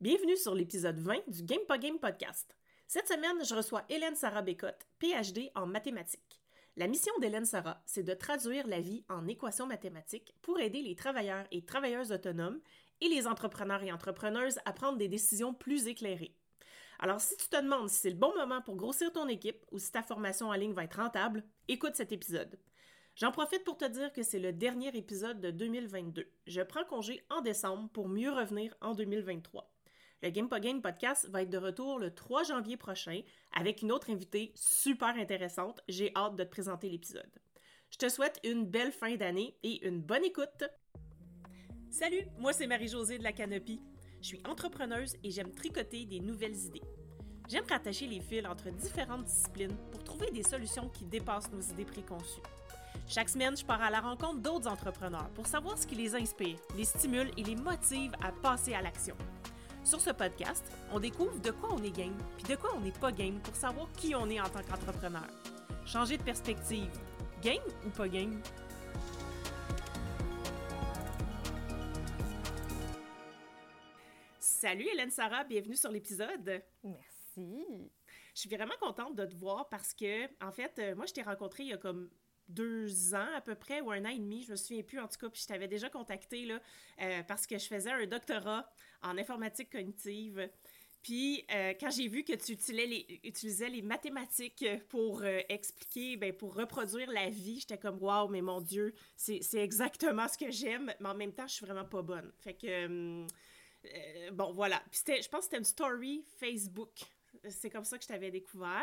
[0.00, 2.56] Bienvenue sur l'épisode 20 du Game Game podcast.
[2.86, 6.40] Cette semaine, je reçois Hélène Sarah Bécotte, PhD en mathématiques.
[6.76, 10.94] La mission d'Hélène Sarah, c'est de traduire la vie en équations mathématiques pour aider les
[10.94, 12.60] travailleurs et travailleuses autonomes
[13.00, 16.36] et les entrepreneurs et entrepreneuses à prendre des décisions plus éclairées.
[17.00, 19.80] Alors, si tu te demandes si c'est le bon moment pour grossir ton équipe ou
[19.80, 22.56] si ta formation en ligne va être rentable, écoute cet épisode.
[23.16, 26.30] J'en profite pour te dire que c'est le dernier épisode de 2022.
[26.46, 29.68] Je prends congé en décembre pour mieux revenir en 2023.
[30.20, 33.20] Le Game Game podcast va être de retour le 3 janvier prochain
[33.52, 35.80] avec une autre invitée super intéressante.
[35.86, 37.30] J'ai hâte de te présenter l'épisode.
[37.90, 40.64] Je te souhaite une belle fin d'année et une bonne écoute.
[41.88, 43.80] Salut, moi c'est Marie-Josée de la Canopie.
[44.20, 46.82] Je suis entrepreneuse et j'aime tricoter des nouvelles idées.
[47.48, 51.84] J'aime rattacher les fils entre différentes disciplines pour trouver des solutions qui dépassent nos idées
[51.84, 52.42] préconçues.
[53.06, 56.58] Chaque semaine, je pars à la rencontre d'autres entrepreneurs pour savoir ce qui les inspire,
[56.76, 59.16] les stimule et les motive à passer à l'action.
[59.88, 62.92] Sur ce podcast, on découvre de quoi on est game, puis de quoi on n'est
[62.92, 65.26] pas game pour savoir qui on est en tant qu'entrepreneur.
[65.86, 66.90] Changer de perspective.
[67.40, 68.38] Game ou pas game?
[74.38, 76.62] Salut Hélène Sarah, bienvenue sur l'épisode.
[76.84, 77.90] Merci.
[78.34, 81.22] Je suis vraiment contente de te voir parce que, en fait, euh, moi, je t'ai
[81.22, 82.10] rencontré il y a comme
[82.48, 85.08] deux ans à peu près, ou un an et demi, je me souviens plus en
[85.08, 86.60] tout cas, puis je t'avais déjà contacté là,
[87.00, 88.70] euh, parce que je faisais un doctorat
[89.02, 90.48] en informatique cognitive.
[91.02, 96.32] Puis euh, quand j'ai vu que tu utilisais les, utilisais les mathématiques pour expliquer, ben,
[96.32, 100.92] pour reproduire la vie, j'étais comme waouh, mais mon Dieu, c'est exactement ce que j'aime,
[101.00, 102.32] mais en même temps, je suis vraiment pas bonne.
[102.40, 102.86] Fait que.
[102.86, 103.26] Hum,
[103.84, 104.82] euh, bon, voilà.
[104.90, 106.90] Puis je pense que c'était une story Facebook.
[107.48, 108.82] C'est comme ça que je t'avais découvert.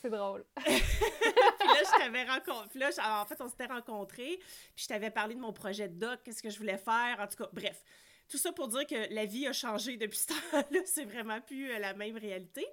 [0.00, 0.44] C'est drôle.
[0.56, 2.68] puis là, je t'avais rencontré.
[2.70, 2.90] Puis là,
[3.22, 4.38] en fait, on s'était rencontrés.
[4.74, 7.18] Puis je t'avais parlé de mon projet de doc, qu'est-ce que je voulais faire.
[7.20, 7.82] En tout cas, bref.
[8.28, 10.80] Tout ça pour dire que la vie a changé depuis ce temps-là.
[10.86, 12.66] C'est vraiment plus euh, la même réalité.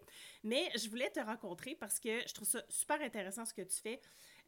[0.44, 3.82] Mais je voulais te rencontrer parce que je trouve ça super intéressant ce que tu
[3.82, 4.00] fais.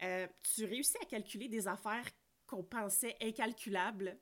[0.03, 2.05] Euh, tu réussis à calculer des affaires
[2.47, 4.17] qu'on pensait incalculables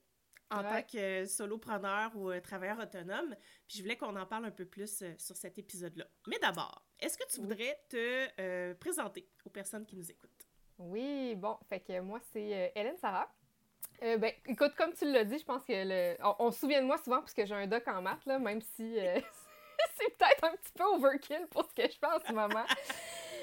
[0.51, 3.35] en tant que solopreneur ou euh, travailleur autonome.
[3.67, 6.05] Puis je voulais qu'on en parle un peu plus euh, sur cet épisode-là.
[6.27, 10.29] Mais d'abord, est-ce que tu voudrais te euh, présenter aux personnes qui nous écoutent?
[10.77, 13.29] Oui, bon, fait que moi, c'est Hélène Sarah.
[14.01, 16.15] ben, écoute, comme tu l'as dit, je pense que le...
[16.39, 18.61] on, se souvient de moi souvent parce que j'ai un doc en maths, là, même
[18.61, 18.95] si
[19.97, 22.65] c'est peut-être un petit peu overkill pour ce que je fais en ce moment.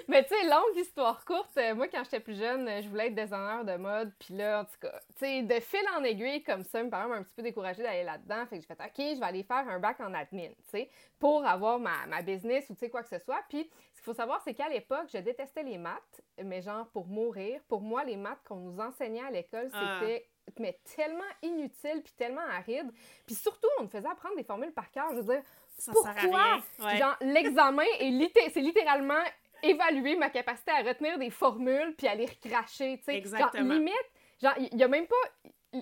[0.08, 3.08] Mais tu sais, longue histoire courte, euh, moi, quand j'étais plus jeune, euh, je voulais
[3.08, 4.12] être designer de mode.
[4.18, 7.14] Puis là, en tout cas, tu sais, de fil en aiguille comme ça, me paraît
[7.14, 8.46] un petit peu découragée d'aller là-dedans.
[8.46, 10.90] Fait que j'ai fait, OK, je vais aller faire un bac en admin, tu sais,
[11.18, 13.42] pour avoir ma, ma business ou tu sais, quoi que ce soit.
[13.48, 17.06] Puis ce qu'il faut savoir, c'est qu'à l'époque, je détestais les maths, mais genre pour
[17.06, 17.60] mourir.
[17.68, 19.98] Pour moi, les maths qu'on nous enseignait à l'école, ah.
[20.00, 20.28] c'était
[20.58, 22.90] mais tellement inutile puis tellement aride.
[23.26, 25.08] Puis surtout, on nous faisait apprendre des formules par cœur.
[25.10, 25.42] Je veux dire,
[25.78, 26.60] ça pourquoi?
[26.96, 29.22] Genre, l'examen, est c'est littéralement
[29.62, 33.16] évaluer ma capacité à retenir des formules puis à les recracher, tu sais.
[33.16, 33.74] Exactement.
[33.74, 33.94] limite,
[34.42, 35.16] genre, il y, a même pas...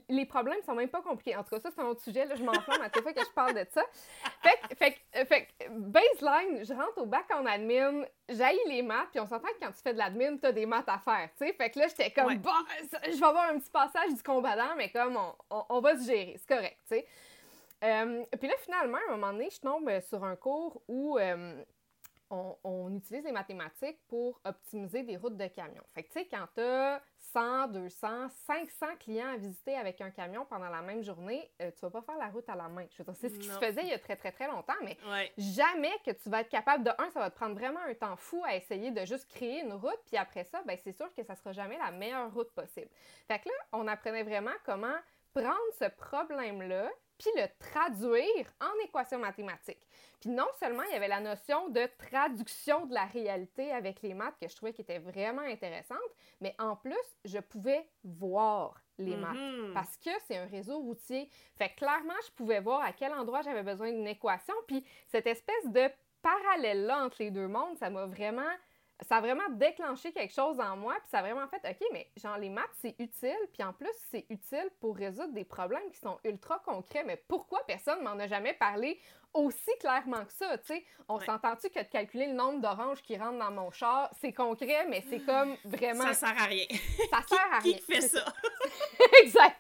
[0.09, 1.37] Les problèmes sont même pas compliqués.
[1.37, 2.25] En tout cas, ça, c'est un autre sujet.
[2.25, 3.83] Là, je m'enflamme à chaque fois que je parle de ça.
[4.43, 9.21] Fait, fait, euh, fait baseline, je rentre au bac en admin, j'haïs les maths, puis
[9.21, 11.53] on s'entend que quand tu fais de l'admin, t'as des maths à faire, tu sais.
[11.53, 12.51] Fait que là, j'étais comme, bon,
[13.05, 15.17] je vais avoir un petit passage du combattant, mais comme,
[15.51, 17.07] on, on, va se gérer, c'est correct, tu sais.
[17.85, 21.19] Euh, puis là, finalement, à un moment donné, je tombe sur un cours où...
[21.19, 21.63] Euh,
[22.65, 25.83] on, utilise les mathématiques pour optimiser des routes de camions.
[25.95, 30.11] Fait que, tu sais, quand tu as 100, 200, 500 clients à visiter avec un
[30.11, 32.87] camion pendant la même journée, euh, tu vas pas faire la route à la main.
[32.91, 34.75] Je veux dire, c'est ce qui se faisait il y a très, très, très longtemps,
[34.83, 34.97] mais
[35.37, 38.17] jamais que tu vas être capable de, un, ça va te prendre vraiment un temps
[38.17, 41.23] fou à essayer de juste créer une route, puis après ça, ben, c'est sûr que
[41.25, 42.91] ça sera jamais la meilleure route possible.
[43.27, 44.97] Fait que là, on apprenait vraiment comment
[45.35, 49.87] prendre ce problème-là, puis le traduire en équation mathématique.
[50.21, 54.15] Puis non seulement il y avait la notion de traduction de la réalité avec les
[54.15, 55.99] maths que je trouvais qui était vraiment intéressante,
[56.41, 56.95] mais en plus,
[57.25, 59.73] je pouvais voir les maths mm-hmm.
[59.73, 61.29] parce que c'est un réseau routier.
[61.57, 65.27] Fait que clairement, je pouvais voir à quel endroit j'avais besoin d'une équation, puis cette
[65.27, 65.89] espèce de
[66.23, 68.51] parallèle-là entre les deux mondes, ça m'a vraiment
[69.01, 72.11] ça a vraiment déclenché quelque chose en moi, puis ça a vraiment fait, OK, mais
[72.17, 75.99] genre les maths, c'est utile, puis en plus, c'est utile pour résoudre des problèmes qui
[75.99, 79.01] sont ultra concrets, mais pourquoi personne m'en a jamais parlé?
[79.35, 80.85] Aussi clairement que ça, tu sais?
[81.09, 84.87] On s'entend-tu que de calculer le nombre d'oranges qui rentrent dans mon char, c'est concret,
[84.89, 86.05] mais c'est comme vraiment...
[86.05, 86.67] Ça sert à rien.
[87.11, 87.75] Ça sert à rien.
[87.75, 88.25] Qui fait ça?
[89.23, 89.57] exact!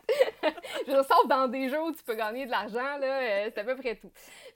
[0.87, 3.65] Je ressors dans des jeux où tu peux gagner de l'argent, là, euh, c'est à
[3.65, 4.11] peu près tout.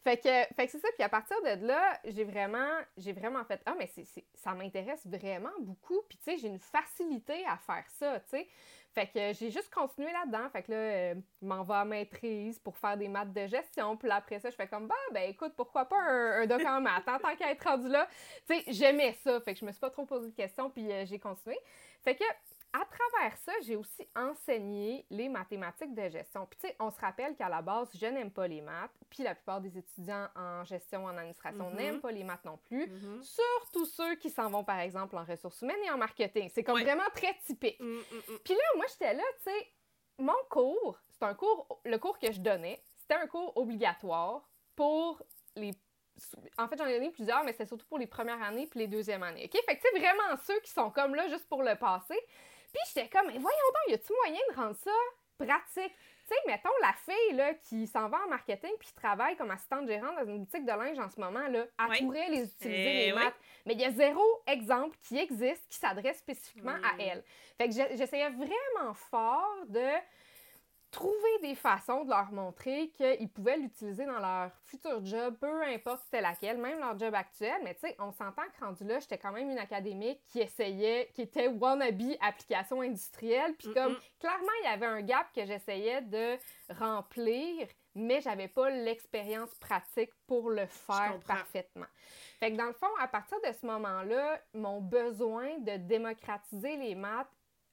[0.05, 0.89] Fait que, fait que c'est ça.
[0.95, 5.07] Puis à partir de là, j'ai vraiment, j'ai vraiment fait Ah, mais c'est, ça m'intéresse
[5.07, 6.03] vraiment beaucoup.
[6.09, 8.49] Puis tu sais, j'ai une facilité à faire ça, tu sais.
[8.99, 10.51] Fait que j'ai juste continué là-dedans.
[10.51, 13.97] Fait que là, euh, je m'en vais à maîtrise pour faire des maths de gestion.
[13.97, 16.65] Puis là, après ça, je fais comme, bah, ben écoute, pourquoi pas un, un doc
[16.65, 18.09] en maths, en tant qu'à être rendu là.
[18.49, 19.41] Tu sais, j'aimais ça.
[19.41, 21.57] Fait que je me suis pas trop posé de questions, puis euh, j'ai continué.
[22.03, 22.25] Fait que
[22.73, 26.47] à travers ça, j'ai aussi enseigné les mathématiques de gestion.
[26.47, 29.23] Puis, tu sais, on se rappelle qu'à la base, je n'aime pas les maths, puis
[29.23, 31.77] la plupart des étudiants en gestion, en administration, mm-hmm.
[31.77, 32.87] n'aiment pas les maths non plus.
[32.87, 33.23] Mm-hmm.
[33.23, 36.51] Surtout ceux qui s'en vont, par exemple, en ressources humaines et en marketing.
[36.53, 37.81] C'est comme vraiment très typique.
[37.81, 38.39] Mm, mm, mm.
[38.45, 39.69] Puis là, moi, j'étais là, tu sais,
[40.19, 45.23] mon cours, c'est un cours, le cours que je donnais, c'était un cours obligatoire pour
[45.57, 45.73] les
[46.59, 48.89] en fait, j'en ai donné plusieurs, mais c'était surtout pour les premières années puis les
[48.89, 49.45] deuxièmes années.
[49.45, 49.61] OK?
[49.65, 52.19] Fait que, tu vraiment ceux qui sont comme là juste pour le passé.
[52.73, 54.91] Puis j'étais comme, mais voyons donc, y a-tu moyen de rendre ça
[55.39, 55.95] pratique?
[56.29, 59.51] Tu sais, mettons la fille là, qui s'en va en marketing puis qui travaille comme
[59.51, 63.05] assistante gérante dans une boutique de linge en ce moment, là, elle pourrait les utiliser,
[63.05, 63.35] eh les maths.
[63.65, 67.01] Mais il y a zéro exemple qui existe qui s'adresse spécifiquement à hmm.
[67.01, 67.25] elle.
[67.57, 69.89] Fait que j'essayais vraiment fort de
[70.91, 76.03] trouver des façons de leur montrer qu'ils pouvaient l'utiliser dans leur futur job, peu importe
[76.05, 77.61] c'était laquelle, même leur job actuel.
[77.63, 81.11] Mais tu sais, on s'entend que rendu là, j'étais quand même une académique qui essayait,
[81.15, 83.55] qui était wannabe application industrielle.
[83.57, 86.37] Puis comme, clairement, il y avait un gap que j'essayais de
[86.71, 91.87] remplir, mais j'avais pas l'expérience pratique pour le faire parfaitement.
[92.41, 96.95] Fait que dans le fond, à partir de ce moment-là, mon besoin de démocratiser les
[96.95, 97.29] maths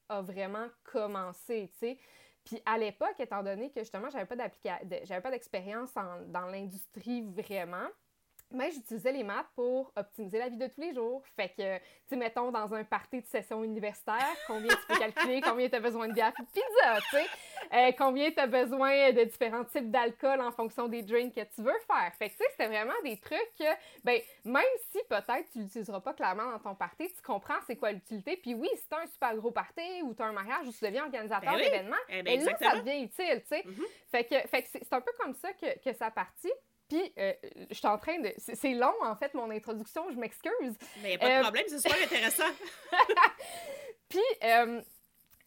[0.10, 1.98] a vraiment commencé, tu sais.
[2.46, 5.94] Puis à l'époque, étant donné que justement, j'avais pas d'expérience
[6.28, 7.88] dans l'industrie vraiment,
[8.52, 11.24] mais j'utilisais les maths pour optimiser la vie de tous les jours.
[11.36, 15.42] Fait que, tu sais, mettons, dans un party de session universitaire, combien tu peux calculer,
[15.42, 17.26] combien tu as besoin de bière et de pizza, tu sais,
[17.74, 21.62] euh, combien tu as besoin de différents types d'alcool en fonction des drinks que tu
[21.62, 22.14] veux faire?
[22.18, 23.66] Fait que, tu sais, c'était vraiment des trucs que,
[24.04, 27.92] ben, même si peut-être tu l'utiliseras pas clairement dans ton party, tu comprends c'est quoi
[27.92, 28.38] l'utilité.
[28.38, 30.84] Puis oui, si tu un super gros party ou tu as un mariage ou tu
[30.86, 33.62] deviens organisateur ben d'événements, eh ben, ben là, ça devient utile, tu sais.
[33.62, 33.86] Mm-hmm.
[34.12, 36.52] Fait que, fait que c'est un peu comme ça que, que ça partit.
[36.88, 37.34] Puis, euh,
[37.70, 38.32] je suis en train de.
[38.38, 40.78] C'est long, en fait, mon introduction, je m'excuse.
[41.02, 42.44] Mais pas de euh, problème, c'est super intéressant.
[44.10, 44.82] Puis, euh,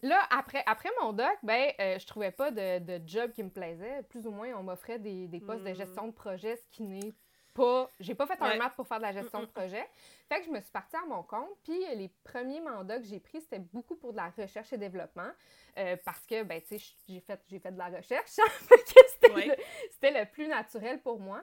[0.02, 4.02] là, après, après mon doc, ben, je trouvais pas de, de, job qui me plaisait.
[4.08, 5.76] Plus ou moins, on m'offrait des, des, postes de hmm.
[5.76, 7.12] gestion de projet, ce qui n'est
[7.58, 7.90] pas.
[7.99, 9.88] J'ai pas fait un maths pour faire de la gestion de projet.
[10.28, 11.50] Fait que je me suis partie à mon compte.
[11.64, 15.31] Puis, les premiers mandats que j'ai pris, c'était beaucoup pour de la recherche et développement.
[15.76, 18.31] Euh, parce que, ben, tu sais, j'ai fait, fait de la recherche.
[19.90, 21.43] c'était le, plus naturel pour moi.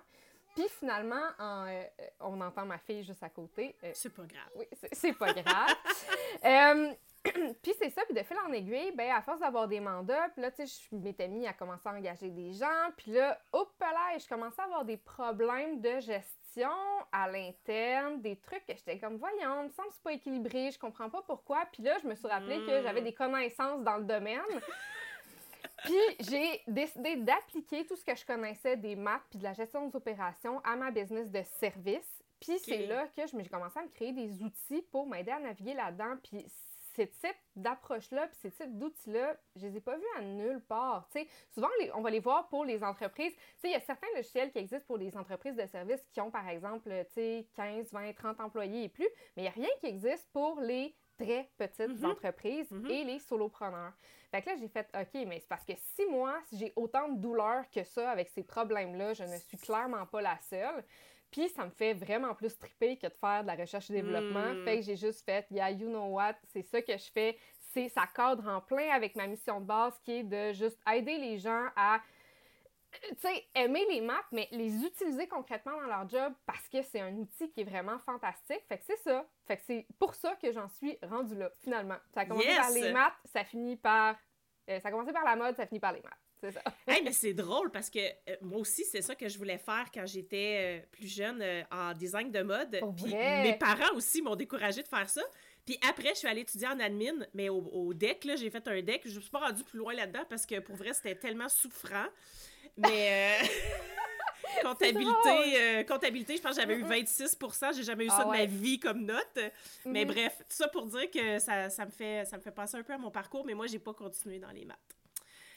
[0.55, 1.83] Puis finalement, euh,
[2.21, 3.75] on entend ma fille juste à côté.
[3.83, 4.49] Euh, c'est pas grave.
[4.55, 5.75] Oui, c'est pas grave.
[7.61, 10.41] puis c'est ça, puis de fil en aiguille, ben à force d'avoir des mandats, puis
[10.41, 13.71] là, tu sais, je m'étais mis à commencer à engager des gens, puis là, hop
[13.79, 16.71] là, je commençais à avoir des problèmes de gestion
[17.11, 21.09] à l'interne, des trucs que j'étais comme, voyons, me semble c'est pas équilibré, je comprends
[21.09, 21.65] pas pourquoi.
[21.71, 23.05] Puis là, je me suis rappelé que j'avais hmm.
[23.05, 24.39] des connaissances dans le domaine.
[25.83, 29.87] puis j'ai décidé d'appliquer tout ce que je connaissais des maths puis de la gestion
[29.87, 32.23] des opérations à ma business de service.
[32.39, 35.73] Puis c'est là que j'ai commencé à me créer des outils pour m'aider à naviguer
[35.73, 36.17] là-dedans.
[36.23, 36.45] Puis
[36.95, 41.07] ces types d'approches-là, puis ces types d'outils-là, je les ai pas vus à nulle part.
[41.51, 43.33] souvent, on va les voir pour les entreprises.
[43.63, 46.47] Il y a certains logiciels qui existent pour les entreprises de services qui ont, par
[46.47, 46.89] exemple,
[47.55, 50.95] 15, 20, 30 employés et plus, mais il n'y a rien qui existe pour les
[51.17, 52.11] très petites mm-hmm.
[52.11, 52.91] entreprises mm-hmm.
[52.91, 53.93] et les solopreneurs.
[54.31, 57.19] Fait que là, j'ai fait OK, mais c'est parce que si moi, j'ai autant de
[57.19, 60.83] douleur que ça avec ces problèmes-là, je ne suis clairement pas la seule.
[61.31, 64.53] Puis ça me fait vraiment plus triper que de faire de la recherche et développement.
[64.53, 64.63] Hmm.
[64.63, 67.37] Fait que j'ai juste fait, yeah, you know what, c'est ça que je fais.
[67.73, 71.17] C'est, ça cadre en plein avec ma mission de base qui est de juste aider
[71.17, 71.99] les gens à
[73.09, 77.01] tu sais, aimer les maths, mais les utiliser concrètement dans leur job parce que c'est
[77.01, 78.61] un outil qui est vraiment fantastique.
[78.67, 79.25] Fait que c'est ça.
[79.45, 81.97] Fait que c'est pour ça que j'en suis rendue là, finalement.
[82.13, 84.15] Ça a commencé par les maths, ça finit par...
[84.69, 86.24] Euh, ça a commencé par la mode, ça finit par les maths.
[86.45, 86.61] C'est ça.
[87.03, 90.05] mais c'est drôle parce que euh, moi aussi, c'est ça que je voulais faire quand
[90.05, 92.79] j'étais euh, plus jeune euh, en design de mode.
[92.97, 95.21] Puis mes parents aussi m'ont découragé de faire ça.
[95.65, 98.81] Puis après, je suis allée étudier en admin, mais au, deck, là, j'ai fait un
[98.81, 99.01] deck.
[99.03, 101.49] Je ne me suis pas rendue plus loin là-dedans parce que pour vrai, c'était tellement
[101.49, 102.05] souffrant.
[102.77, 103.39] Mais.
[104.61, 107.37] comptabilité, comptabilité, je pense que j'avais eu 26
[107.75, 109.39] J'ai jamais eu ça ah de ma vie comme note.
[109.85, 110.07] Mais mm-hmm.
[110.07, 112.83] bref, tout ça pour dire que ça, ça, me fait, ça me fait passer un
[112.83, 114.77] peu à mon parcours, mais moi, j'ai pas continué dans les maths.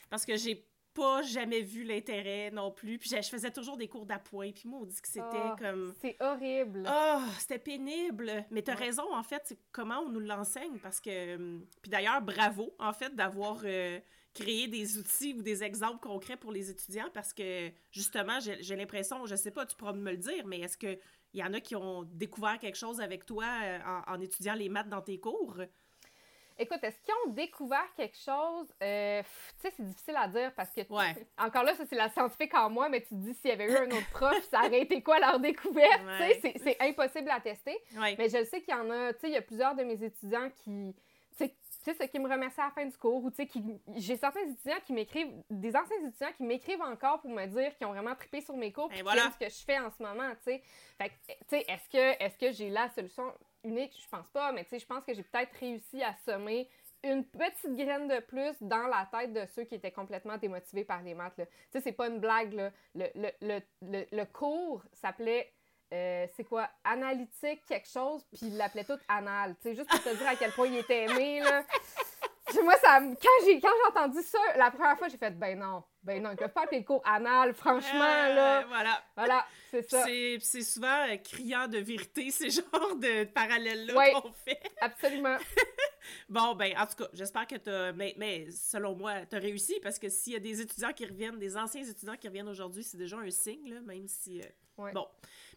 [0.09, 2.99] Parce que j'ai pas jamais vu l'intérêt non plus.
[2.99, 4.51] Puis je faisais toujours des cours d'appoint.
[4.53, 5.95] Puis moi, on dit que c'était ah, comme.
[6.01, 6.85] C'est horrible.
[6.87, 8.45] Ah, c'était pénible.
[8.51, 10.79] Mais t'as raison, en fait, c'est comment on nous l'enseigne.
[10.83, 11.37] Parce que.
[11.37, 13.61] Hum, puis d'ailleurs, bravo, en fait, d'avoir.
[13.65, 14.01] Euh,
[14.35, 19.27] créer des outils ou des exemples concrets pour les étudiants parce que justement, j'ai l'impression,
[19.27, 20.99] je sais pas, tu pourras me le dire, mais est-ce qu'il
[21.35, 24.89] y en a qui ont découvert quelque chose avec toi euh, en, étudiant les maths
[24.89, 25.57] dans tes cours?
[26.59, 28.67] Écoute, est-ce qu'ils ont découvert quelque chose?
[28.83, 30.81] Euh, tu sais, c'est difficile à dire parce que,
[31.39, 33.67] encore là, ça, c'est la scientifique en moi, mais tu te dis, s'il y avait
[33.71, 36.01] eu un autre prof, ça aurait été quoi leur découverte?
[36.19, 37.79] Tu sais, c'est impossible à tester.
[38.19, 40.03] Mais je sais qu'il y en a, tu sais, il y a plusieurs de mes
[40.03, 40.95] étudiants qui,
[41.85, 43.49] tu sais, qui me remercie à la fin du cours, ou tu sais,
[43.97, 47.87] j'ai certains étudiants qui m'écrivent, des anciens étudiants qui m'écrivent encore pour me dire qu'ils
[47.87, 49.31] ont vraiment trippé sur mes cours, puis voilà.
[49.31, 50.63] ce que je fais en ce moment, tu sais.
[50.99, 53.33] Fait tu sais, est-ce que, est-ce que j'ai la solution?
[53.65, 53.95] Unique?
[54.01, 56.69] Je pense pas, mais tu sais, je pense que j'ai peut-être réussi à semer
[57.05, 61.03] une petite graine de plus dans la tête de ceux qui étaient complètement démotivés par
[61.03, 61.35] les maths.
[61.37, 62.71] Tu sais, c'est pas une blague, là.
[62.95, 65.53] Le, le, le, le cours s'appelait
[65.93, 69.55] euh, c'est quoi, analytique, quelque chose, puis il l'appelait tout anal.
[69.57, 71.65] Tu sais, juste pour te dire à quel point il était aimé, là.
[72.63, 75.85] Moi, ça, quand j'ai quand j'ai entendu ça, la première fois, j'ai fait, ben non,
[76.09, 78.65] ben non, ils peuvent pas appeler le cours anal, franchement, euh, là.
[78.67, 79.05] Voilà.
[79.15, 80.07] Voilà, c'est ça.
[80.41, 84.59] C'est souvent euh, criant de vérité, ces genres de parallèles-là qu'on fait.
[84.81, 85.37] absolument.
[86.31, 87.93] bon, ben, en tout cas, j'espère que tu as.
[87.93, 91.05] Mais, mais, selon moi, tu as réussi parce que s'il y a des étudiants qui
[91.05, 94.41] reviennent, des anciens étudiants qui reviennent aujourd'hui, c'est déjà un signe, là, même si.
[94.79, 95.07] Bon.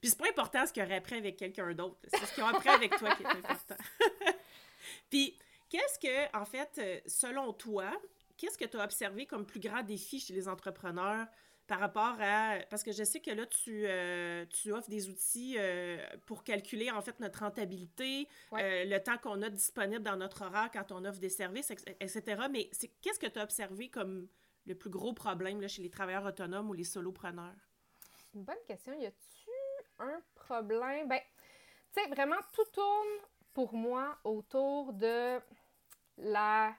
[0.02, 1.96] Puis c'est pas important ce qu'ils auraient appris avec quelqu'un d'autre.
[2.08, 3.76] C'est ce qu'ils ont appris avec toi qui est important.
[5.10, 5.38] Puis,
[5.70, 7.92] qu'est-ce que, en fait, euh, selon toi,
[8.42, 11.28] qu'est-ce que tu as observé comme plus grand défi chez les entrepreneurs
[11.68, 12.58] par rapport à.
[12.70, 16.90] Parce que je sais que là, tu, euh, tu offres des outils euh, pour calculer,
[16.90, 21.20] en fait, notre rentabilité, le temps qu'on a disponible dans notre horaire quand on offre
[21.20, 22.48] des services, etc.
[22.50, 22.70] Mais
[23.02, 24.28] qu'est-ce que tu as observé comme
[24.66, 27.56] le plus gros problème là, chez les travailleurs autonomes ou les solopreneurs?
[28.34, 28.94] Une bonne question.
[29.00, 29.52] Y a-tu
[30.00, 31.08] un problème?
[31.08, 31.20] Ben,
[31.94, 33.08] tu sais, vraiment, tout tourne
[33.54, 35.40] pour moi autour de
[36.18, 36.76] la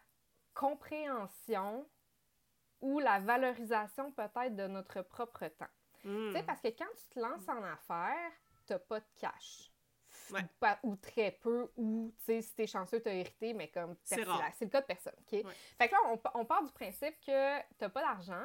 [0.55, 1.87] compréhension
[2.81, 5.67] ou la valorisation peut-être de notre propre temps.
[6.03, 6.47] Tu sais, hmm.
[6.47, 8.33] parce que quand tu te lances en affaires,
[8.67, 9.71] t'as pas de cash.
[10.83, 13.97] Ou, très peu, ou, tu sais, si t'es chanceux, t'as hérité, mais comme...
[14.03, 15.45] C'est le cas de personne, OK?
[15.79, 18.45] Fait que là, on, on, part du principe que t'as pas d'argent,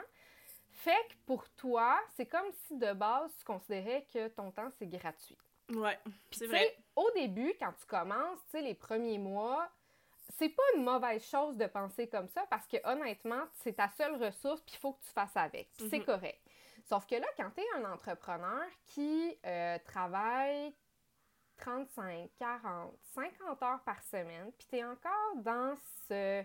[0.71, 4.87] fait que pour toi, c'est comme si de base, tu considérais que ton temps, c'est
[4.87, 5.37] gratuit.
[5.73, 5.97] Ouais,
[6.31, 6.77] c'est vrai.
[6.95, 9.69] Au début, quand tu commences, tu sais, les premiers mois,
[10.37, 14.21] c'est pas une mauvaise chose de penser comme ça parce que honnêtement, c'est ta seule
[14.23, 15.69] ressource puis il faut que tu fasses avec.
[15.77, 16.05] c'est mhm.
[16.05, 16.41] correct.
[16.83, 20.73] Sauf que là, quand tu es un entrepreneur qui euh, travaille
[21.57, 25.75] 35, 40, 50 heures par semaine, puis tu es encore dans
[26.07, 26.43] ce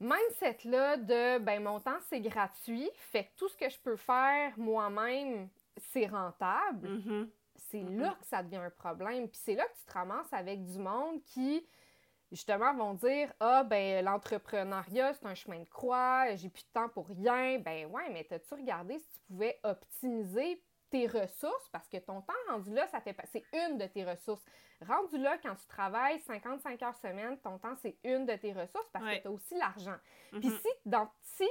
[0.00, 4.52] mindset-là de ben mon temps c'est gratuit, fait que tout ce que je peux faire
[4.58, 5.48] moi-même,
[5.92, 6.88] c'est rentable.
[6.88, 7.28] Mm-hmm.
[7.56, 8.00] C'est mm-hmm.
[8.00, 9.28] là que ça devient un problème.
[9.28, 11.66] Puis c'est là que tu te ramasses avec du monde qui
[12.32, 16.88] justement vont dire Ah, ben, l'entrepreneuriat, c'est un chemin de croix, j'ai plus de temps
[16.88, 17.58] pour rien.
[17.58, 21.68] Ben, ouais, mais t'as-tu regardé si tu pouvais optimiser tes ressources?
[21.70, 24.44] Parce que ton temps rendu là, ça fait c'est une de tes ressources.
[24.80, 28.88] Rendu là, quand tu travailles 55 heures semaine, ton temps, c'est une de tes ressources
[28.92, 29.96] parce que tu as aussi l'argent.
[30.30, 30.58] Puis mhm.
[30.58, 31.48] si, dans, si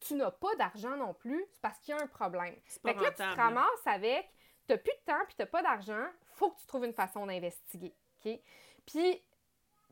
[0.00, 2.54] tu n'as pas d'argent non plus, c'est parce qu'il y a un problème.
[2.64, 4.32] Fait que là, tu te ramasses avec,
[4.66, 6.94] tu n'as plus de temps puis tu n'as pas d'argent, faut que tu trouves une
[6.94, 7.94] façon d'investiguer.
[8.24, 8.40] OK?
[8.86, 9.22] Puis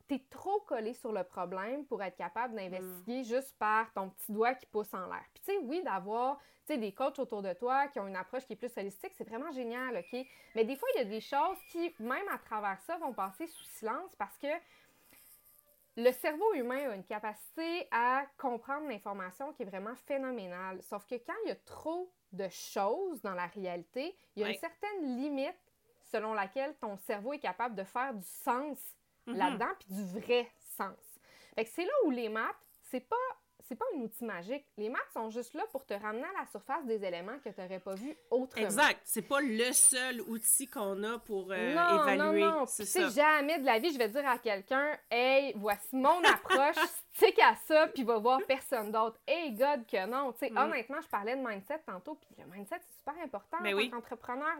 [0.09, 3.23] tu es trop collé sur le problème pour être capable d'investiguer mm.
[3.23, 5.23] juste par ton petit doigt qui pousse en l'air.
[5.33, 6.39] Puis tu sais, oui, d'avoir
[6.77, 9.51] des coachs autour de toi qui ont une approche qui est plus holistique, c'est vraiment
[9.51, 10.25] génial, OK?
[10.55, 13.47] Mais des fois, il y a des choses qui, même à travers ça, vont passer
[13.47, 14.47] sous silence parce que
[15.97, 20.81] le cerveau humain a une capacité à comprendre l'information qui est vraiment phénoménale.
[20.83, 24.49] Sauf que quand il y a trop de choses dans la réalité, il y a
[24.49, 25.57] une certaine limite
[26.11, 28.77] selon laquelle ton cerveau est capable de faire du sens
[29.33, 29.37] mm-hmm.
[29.37, 30.97] là-dedans, puis du vrai sens.
[31.55, 33.15] Fait que c'est là où les maths, c'est pas
[33.69, 34.65] c'est pas un outil magique.
[34.77, 37.61] Les maths sont juste là pour te ramener à la surface des éléments que tu
[37.61, 38.65] n'aurais pas vus autrement.
[38.65, 38.99] Exact.
[39.03, 42.41] C'est pas le seul outil qu'on a pour euh, non, évaluer.
[42.41, 46.23] Non, non, C'est jamais de la vie, je vais dire à quelqu'un Hey, voici mon
[46.23, 46.77] approche,
[47.13, 49.19] stick à ça, puis va voir personne d'autre.
[49.27, 50.33] Hey, God, que non.
[50.33, 50.57] Tu sais, mm.
[50.57, 54.01] honnêtement, je parlais de mindset tantôt, puis le mindset, c'est super important Mais en tant
[54.01, 54.57] qu'entrepreneur.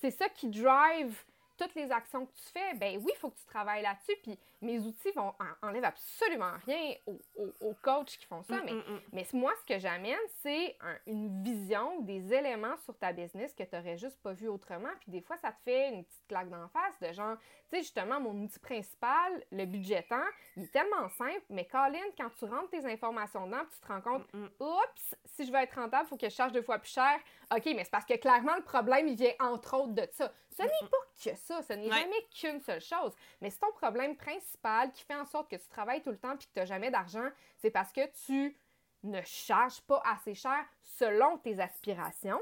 [0.00, 1.24] C'est ça qui drive
[1.58, 4.16] toutes les actions que tu fais, ben oui, il faut que tu travailles là-dessus.
[4.22, 8.56] Puis mes outils vont enlèvent absolument rien aux, coachs qui font ça.
[8.56, 9.00] Mm, mais, mm, mm.
[9.12, 13.74] mais moi, ce que j'amène, c'est une vision, des éléments sur ta business que tu
[13.74, 14.88] n'aurais juste pas vu autrement.
[15.00, 17.36] Puis des fois, ça te fait une petite claque d'en face de genre,
[17.70, 20.24] tu sais, justement, mon outil principal, le budgetant,
[20.56, 24.00] il est tellement simple, mais Colin, quand tu rentres tes informations dedans, tu te rends
[24.00, 24.26] compte,
[24.60, 27.18] oups, si je veux être rentable, il faut que je charge deux fois plus cher.
[27.54, 30.32] OK, mais c'est parce que clairement, le problème, il vient entre autres de ça.
[30.58, 33.12] Ce n'est pas que ça, ce n'est jamais qu'une seule chose.
[33.40, 36.36] Mais c'est ton problème principal qui fait en sorte que tu travailles tout le temps
[36.36, 38.56] puis que tu n'as jamais d'argent, c'est parce que tu
[39.04, 42.40] ne charge pas assez cher selon tes aspirations.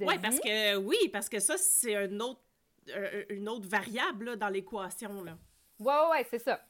[0.00, 2.42] Oui, parce que oui, parce que ça, c'est un autre,
[3.30, 5.22] une autre variable dans l'équation.
[5.22, 5.30] Oui,
[5.78, 6.60] oui, ouais, c'est ça.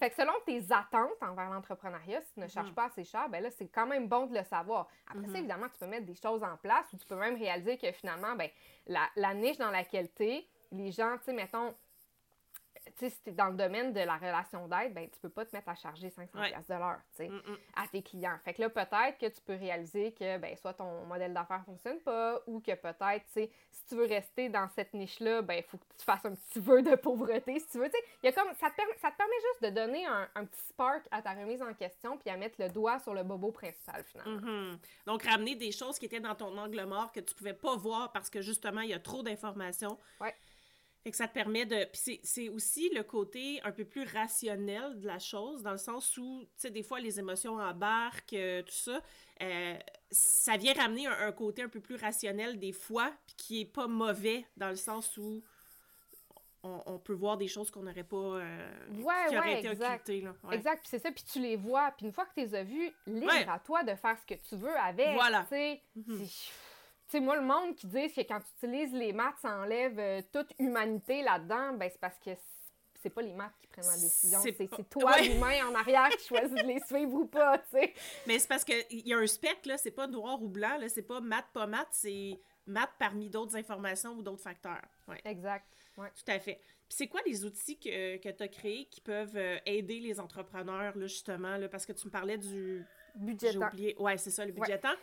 [0.00, 2.74] Fait que selon tes attentes envers l'entrepreneuriat, si tu ne charges mm.
[2.74, 4.88] pas assez cher, ben là, c'est quand même bon de le savoir.
[5.06, 5.36] Après ça, mm-hmm.
[5.36, 8.34] évidemment, tu peux mettre des choses en place ou tu peux même réaliser que finalement,
[8.34, 8.48] ben,
[8.86, 11.74] la, la niche dans laquelle tu es, les gens, tu sais, mettons,
[12.84, 15.28] tu sais, si tu es dans le domaine de la relation d'aide, ben, tu peux
[15.28, 17.58] pas te mettre à charger 500 de l'heure, tu sais, mm, mm.
[17.76, 18.38] à tes clients.
[18.44, 22.00] Fait que là, peut-être que tu peux réaliser que, ben, soit ton modèle d'affaires fonctionne
[22.00, 25.62] pas ou que peut-être, tu sais, si tu veux rester dans cette niche-là, ben, il
[25.64, 28.04] faut que tu fasses un petit vœu de pauvreté, si tu veux, tu sais.
[28.22, 30.62] Il y a comme, ça te, permet, ça te permet juste de donner un, petit
[30.68, 34.02] spark à ta remise en question puis à mettre le doigt sur le bobo principal,
[34.04, 34.40] finalement.
[34.40, 34.78] Mm-hmm.
[35.06, 38.10] Donc, ramener des choses qui étaient dans ton angle mort que tu pouvais pas voir
[38.12, 39.98] parce que, justement, il y a trop d'informations.
[40.20, 40.34] Ouais.
[41.02, 41.86] Fait que ça te permet de.
[41.86, 46.16] Puis c'est aussi le côté un peu plus rationnel de la chose, dans le sens
[46.18, 49.00] où, tu sais, des fois, les émotions embarquent, euh, tout ça.
[49.42, 49.78] Euh,
[50.10, 53.86] ça vient ramener un, côté un peu plus rationnel des fois, puis qui est pas
[53.86, 55.42] mauvais, dans le sens où
[56.62, 58.16] on, peut voir des choses qu'on n'aurait pas.
[58.16, 60.08] Euh, ouais, qui auraient été exact.
[60.10, 60.34] Là.
[60.52, 62.64] Exact, puis c'est ça, puis tu les vois, puis une fois que tu les as
[62.64, 65.14] vus, libre à toi de faire ce que tu veux avec.
[65.14, 65.46] Voilà.
[65.48, 65.82] Tu sais,
[67.10, 69.98] mhm sais, moi, le monde qui dit que quand tu utilises les maths, ça enlève
[69.98, 72.30] euh, toute humanité là-dedans, ben c'est parce que
[73.02, 76.54] c'est pas les maths qui prennent la décision, c'est toi, l'humain en arrière, qui choisit
[76.54, 77.94] de les suivre ou pas, tu sais.
[78.26, 80.88] Mais c'est parce qu'il y a un spectre, là, c'est pas noir ou blanc, là,
[80.88, 84.84] c'est pas maths, pas maths, c'est maths parmi d'autres informations ou d'autres facteurs.
[85.08, 85.20] Ouais.
[85.24, 85.66] Exact.
[85.96, 86.08] Ouais.
[86.14, 86.60] Tout à fait.
[86.88, 90.20] Puis c'est quoi les outils que, que tu as créés qui peuvent euh, aider les
[90.20, 92.84] entrepreneurs, là, justement, là, parce que tu me parlais du...
[93.14, 93.96] Budget oublié.
[93.98, 94.94] Ouais, c'est ça, le temps.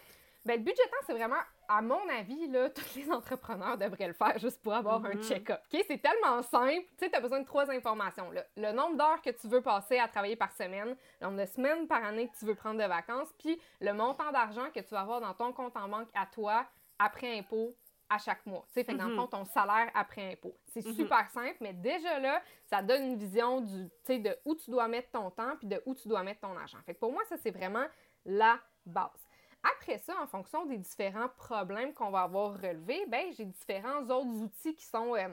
[0.46, 4.14] Ben, le budget temps, c'est vraiment, à mon avis, là, tous les entrepreneurs devraient le
[4.14, 5.28] faire juste pour avoir un mm-hmm.
[5.28, 5.62] check-up.
[5.72, 6.86] C'est tellement simple.
[6.98, 8.32] Tu sais, tu as besoin de trois informations.
[8.56, 11.88] Le nombre d'heures que tu veux passer à travailler par semaine, le nombre de semaines
[11.88, 15.02] par année que tu veux prendre de vacances, puis le montant d'argent que tu vas
[15.02, 16.66] avoir dans ton compte en banque à toi
[17.00, 17.76] après impôt
[18.10, 18.64] à chaque mois.
[18.68, 19.18] Tu sais, fait que dans le mm-hmm.
[19.18, 20.56] fond, ton salaire après impôt.
[20.68, 20.96] C'est mm-hmm.
[20.96, 24.72] super simple, mais déjà là, ça donne une vision du, tu sais, de où tu
[24.72, 26.78] dois mettre ton temps puis de où tu dois mettre ton argent.
[26.86, 27.86] Fait que pour moi, ça, c'est vraiment
[28.26, 29.27] la base.
[29.76, 34.42] Après ça, en fonction des différents problèmes qu'on va avoir relevés, ben, j'ai différents autres
[34.42, 35.28] outils qui sont, euh,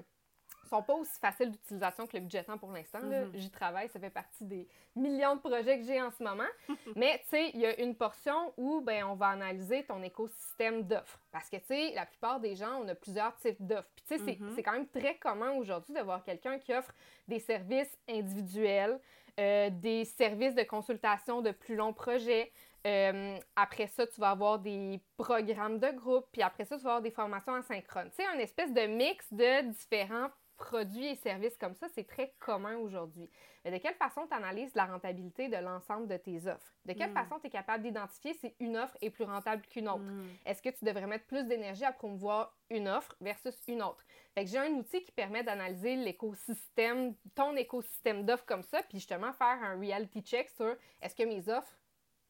[0.68, 3.00] sont pas aussi faciles d'utilisation que le budget temps pour l'instant.
[3.00, 3.30] Mm-hmm.
[3.34, 4.66] J'y travaille, ça fait partie des
[4.97, 6.49] millions de projets que j'ai en ce moment.
[6.97, 10.82] Mais tu sais, il y a une portion où ben, on va analyser ton écosystème
[10.82, 11.20] d'offres.
[11.30, 13.90] Parce que tu sais, la plupart des gens, on a plusieurs types d'offres.
[13.94, 14.54] Puis tu sais, mm-hmm.
[14.54, 16.92] c'est quand même très commun aujourd'hui de voir quelqu'un qui offre
[17.28, 18.99] des services individuels,
[19.40, 22.52] euh, des services de consultation de plus longs projets,
[22.86, 26.90] euh, après ça, tu vas avoir des programmes de groupe, puis après ça, tu vas
[26.90, 28.10] avoir des formations asynchrone.
[28.10, 32.34] Tu sais, un espèce de mix de différents produits et services comme ça, c'est très
[32.38, 33.28] commun aujourd'hui.
[33.64, 36.75] Mais de quelle façon tu analyses la rentabilité de l'ensemble de tes offres?
[36.84, 37.14] De quelle hmm.
[37.14, 40.04] façon tu es capable d'identifier si une offre est plus rentable qu'une autre?
[40.04, 40.28] Hmm.
[40.44, 44.04] Est-ce que tu devrais mettre plus d'énergie à promouvoir une offre versus une autre?
[44.34, 48.99] Fait que j'ai un outil qui permet d'analyser l'écosystème, ton écosystème d'offres comme ça, puis
[48.99, 51.75] justement faire un reality check sur est-ce que mes offres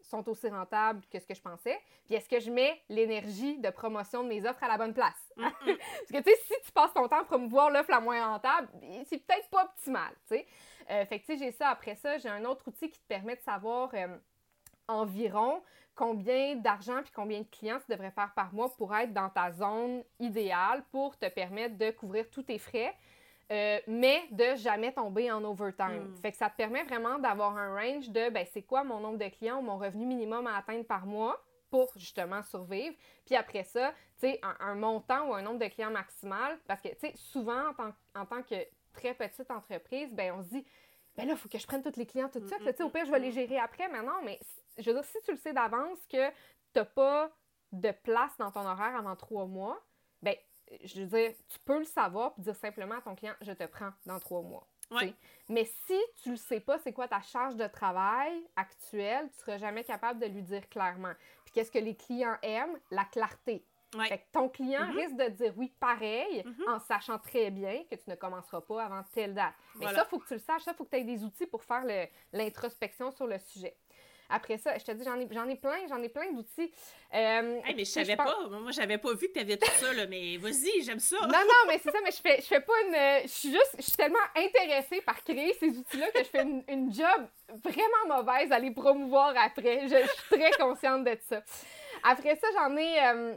[0.06, 1.78] sont aussi rentables que ce que je pensais?
[2.04, 5.12] Puis est-ce que je mets l'énergie de promotion de mes offres à la bonne place?
[5.36, 5.52] Parce
[6.10, 8.68] que, tu sais, si tu passes ton temps à promouvoir l'offre la moins rentable,
[9.06, 10.46] c'est peut-être pas optimal, tu sais.
[10.90, 11.68] Euh, fait que, tu sais, j'ai ça.
[11.68, 14.16] Après ça, j'ai un autre outil qui te permet de savoir euh,
[14.88, 15.62] environ
[15.94, 19.52] combien d'argent puis combien de clients tu devrais faire par mois pour être dans ta
[19.52, 22.94] zone idéale pour te permettre de couvrir tous tes frais.
[23.52, 26.08] Euh, mais de jamais tomber en overtime.
[26.08, 26.16] Hmm.
[26.16, 29.18] Fait que ça te permet vraiment d'avoir un range de ben, c'est quoi mon nombre
[29.18, 32.96] de clients ou mon revenu minimum à atteindre par mois pour justement survivre.
[33.26, 36.58] Puis après ça, tu sais, un, montant ou un nombre de clients maximal.
[36.66, 38.54] Parce que, tu sais, souvent, en tant, en tant, que
[38.92, 40.64] très petite entreprise, ben on se dit,
[41.16, 42.60] ben là, il faut que je prenne tous les clients tout de suite.
[42.60, 43.88] Tu sais, au pire, je vais les gérer après.
[43.88, 44.38] Mais non, mais
[44.78, 46.34] je veux dire, si tu le sais d'avance que tu
[46.76, 47.30] n'as pas
[47.72, 49.82] de place dans ton horaire avant trois mois,
[50.22, 50.34] ben
[50.84, 53.64] je veux dire, tu peux le savoir et dire simplement à ton client, je te
[53.64, 54.66] prends dans trois mois.
[55.48, 59.40] Mais si tu ne sais pas c'est quoi ta charge de travail actuelle, tu ne
[59.40, 61.12] seras jamais capable de lui dire clairement.
[61.44, 62.78] Puis qu'est-ce que les clients aiment?
[62.90, 63.66] La clarté.
[64.32, 64.96] ton client mm-hmm.
[64.96, 66.68] risque de dire oui pareil mm-hmm.
[66.68, 69.54] en sachant très bien que tu ne commenceras pas avant telle date.
[69.76, 71.24] Mais ça, il faut que tu le saches, ça, il faut que tu aies des
[71.24, 71.84] outils pour faire
[72.32, 73.76] l'introspection sur le sujet.
[74.34, 76.72] Après ça, je te dis, j'en ai, j'en ai plein, j'en ai plein d'outils.
[77.14, 78.36] Euh, mais je savais pas.
[78.50, 81.20] Moi, j'avais pas vu que tu avais tout ça, là, mais vas-y, j'aime ça.
[81.20, 83.22] Non, non, mais c'est ça, mais je fais, je fais pas une.
[83.22, 86.92] Je suis juste, je suis tellement intéressée par créer ces outils-là que je fais une,
[86.92, 87.28] job
[87.62, 89.82] vraiment mauvaise à les promouvoir après.
[89.82, 91.40] Je, suis très consciente de ça.
[92.02, 93.04] Après ça, j'en ai.
[93.04, 93.36] Euh,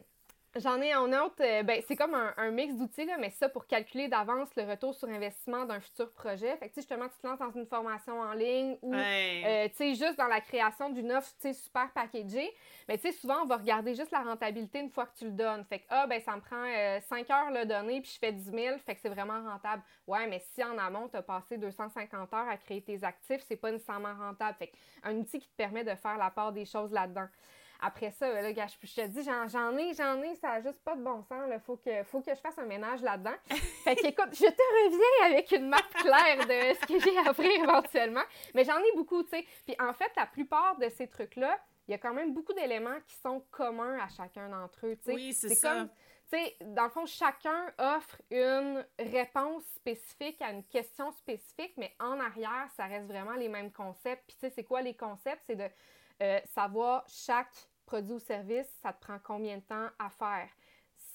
[0.59, 3.67] J'en ai un autre, euh, ben, c'est comme un, mix d'outils, là, mais ça pour
[3.67, 6.55] calculer d'avance le retour sur investissement d'un futur projet.
[6.57, 9.95] Fait que, justement, tu te lances dans une formation en ligne ou, euh, tu sais,
[9.95, 12.51] juste dans la création d'une offre, super packagée.
[12.87, 15.63] Mais, souvent, on va regarder juste la rentabilité une fois que tu le donnes.
[15.65, 16.65] Fait que, ah, ben, ça me prend
[17.09, 19.83] 5 euh, heures le donner, puis je fais 10 000, fait que c'est vraiment rentable.
[20.07, 23.57] Ouais, mais si en amont, tu as passé 250 heures à créer tes actifs, c'est
[23.57, 24.55] pas nécessairement rentable.
[24.57, 27.27] Fait que, un outil qui te permet de faire la part des choses là-dedans.
[27.79, 30.95] Après ça, là, gars, je, te dis, j'en ai, j'en ai, ça n'a juste pas
[30.95, 31.43] de bon sens.
[31.51, 33.35] Il faut que, faut que je fasse un ménage là-dedans.
[33.83, 38.23] fait qu'écoute, je te reviens avec une map claire de ce que j'ai appris éventuellement.
[38.55, 39.45] Mais j'en ai beaucoup, tu sais.
[39.65, 42.99] Puis en fait, la plupart de ces trucs-là, il y a quand même beaucoup d'éléments
[43.07, 44.97] qui sont communs à chacun d'entre eux.
[44.97, 45.13] tu sais.
[45.13, 45.73] Oui, c'est ça.
[45.73, 45.89] Comme,
[46.29, 51.95] tu sais, dans le fond, chacun offre une réponse spécifique à une question spécifique, mais
[51.99, 54.23] en arrière, ça reste vraiment les mêmes concepts.
[54.27, 55.43] Puis, tu sais, c'est quoi les concepts?
[55.45, 55.69] C'est de
[56.21, 60.49] euh, savoir chaque produit ou service, ça te prend combien de temps à faire?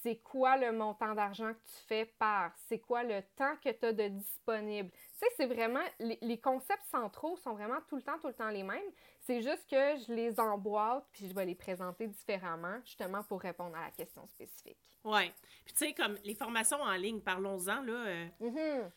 [0.02, 2.52] C'est quoi le montant d'argent que tu fais par?
[2.66, 4.90] C'est quoi le temps que tu as de disponible?
[4.90, 8.48] Tu sais, c'est vraiment, les, concepts centraux sont vraiment tout le temps, tout le temps
[8.48, 8.90] les mêmes.
[9.20, 13.76] C'est juste que je les emboîte puis je vais les présenter différemment, justement pour répondre
[13.76, 14.78] à la question spécifique.
[15.04, 15.30] Oui.
[15.64, 17.92] Puis tu sais, comme les formations en ligne, parlons-en, là.
[17.92, 18.90] Euh, mm-hmm.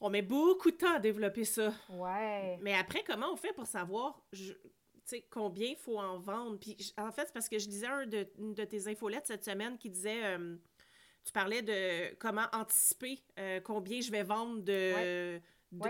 [0.00, 1.72] On met beaucoup de temps à développer ça.
[1.88, 2.58] Ouais.
[2.62, 4.20] Mais après, comment on fait pour savoir
[5.30, 6.58] combien il faut en vendre.
[6.58, 9.78] Puis en fait, c'est parce que je disais un de, de tes infolettes cette semaine
[9.78, 10.56] qui disait euh,
[11.24, 15.40] tu parlais de comment anticiper euh, combien je vais vendre de.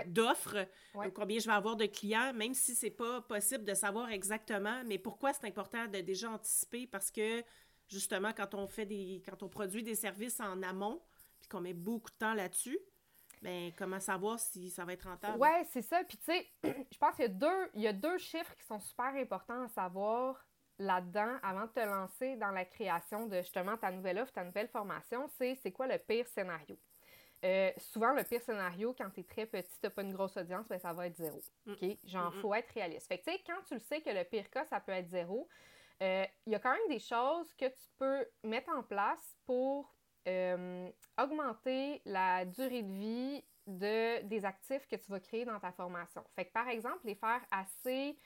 [0.07, 0.67] d'offres,
[1.13, 4.97] combien je vais avoir de clients, même si c'est pas possible de savoir exactement, mais
[4.97, 6.85] pourquoi c'est important de déjà anticiper?
[6.87, 7.43] Parce que
[7.87, 11.01] justement quand on fait des quand on produit des services en amont
[11.39, 12.77] puis qu'on met beaucoup de temps là-dessus,
[13.41, 15.39] ben, comment savoir si ça va être rentable?
[15.39, 16.03] Ouais, c'est ça.
[16.03, 16.47] Puis, tu sais,
[16.91, 19.63] je pense qu'il y, a deux, il y a deux chiffres qui sont super importants
[19.63, 20.45] à savoir
[20.77, 24.69] là-dedans avant de te lancer dans la création de justement ta nouvelle offre, ta nouvelle
[24.69, 25.27] formation.
[25.37, 26.77] C'est c'est quoi le pire scénario?
[27.45, 30.35] Euh, souvent, le pire scénario, quand tu es très petit, tu n'as pas une grosse
[30.35, 31.41] audience, ben, ça va être zéro.
[31.65, 31.71] Mm.
[31.71, 31.97] OK?
[32.03, 33.07] Genre, il faut être réaliste.
[33.07, 35.07] Fait que, tu sais, quand tu le sais que le pire cas, ça peut être
[35.07, 35.47] zéro,
[36.01, 39.93] euh, il y a quand même des choses que tu peux mettre en place pour
[40.29, 40.89] euh,
[41.21, 46.23] augmenter la durée de vie de, des actifs que tu vas créer dans ta formation.
[46.35, 48.17] Fait que, par exemple, les faire assez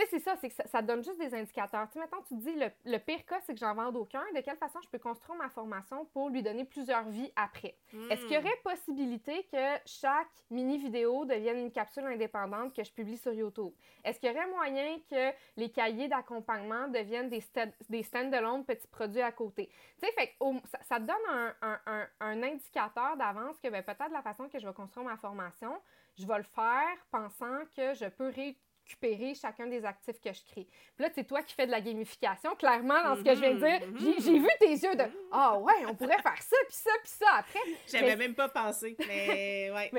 [0.00, 1.86] tu sais, c'est ça, c'est que ça, donne juste des indicateurs.
[1.88, 4.22] Tu sais, maintenant, tu te dis, le, pire cas, c'est que j'en vende aucun.
[4.34, 7.76] De quelle façon je peux construire ma formation pour lui donner plusieurs vies après?
[8.10, 13.18] Est-ce qu'il y aurait possibilité que chaque mini-vidéo devienne une capsule indépendante que je publie
[13.18, 13.72] sur YouTube?
[14.04, 17.42] Est-ce qu'il y aurait moyen que les cahiers d'accompagnement deviennent des,
[17.88, 19.70] des stand-alone petits produits à côté?
[20.00, 24.22] Tu sais, fait ça, ça, te donne un, un, indicateur d'avance que ben, peut-être la
[24.22, 25.80] façon que je vais construire ma formation,
[26.18, 30.42] je vais le faire pensant que je peux réutiliser récupérer chacun des actifs que je
[30.44, 30.66] crée.
[30.94, 33.54] Puis là, c'est toi qui fais de la gamification, clairement, dans ce que je viens
[33.54, 33.88] de dire.
[33.88, 34.22] Mm-hmm.
[34.22, 37.26] J'ai vu tes yeux de «Ah ouais, on pourrait faire ça, puis ça, puis ça
[37.38, 39.90] après.» J'avais même pas pensé, mais ouais.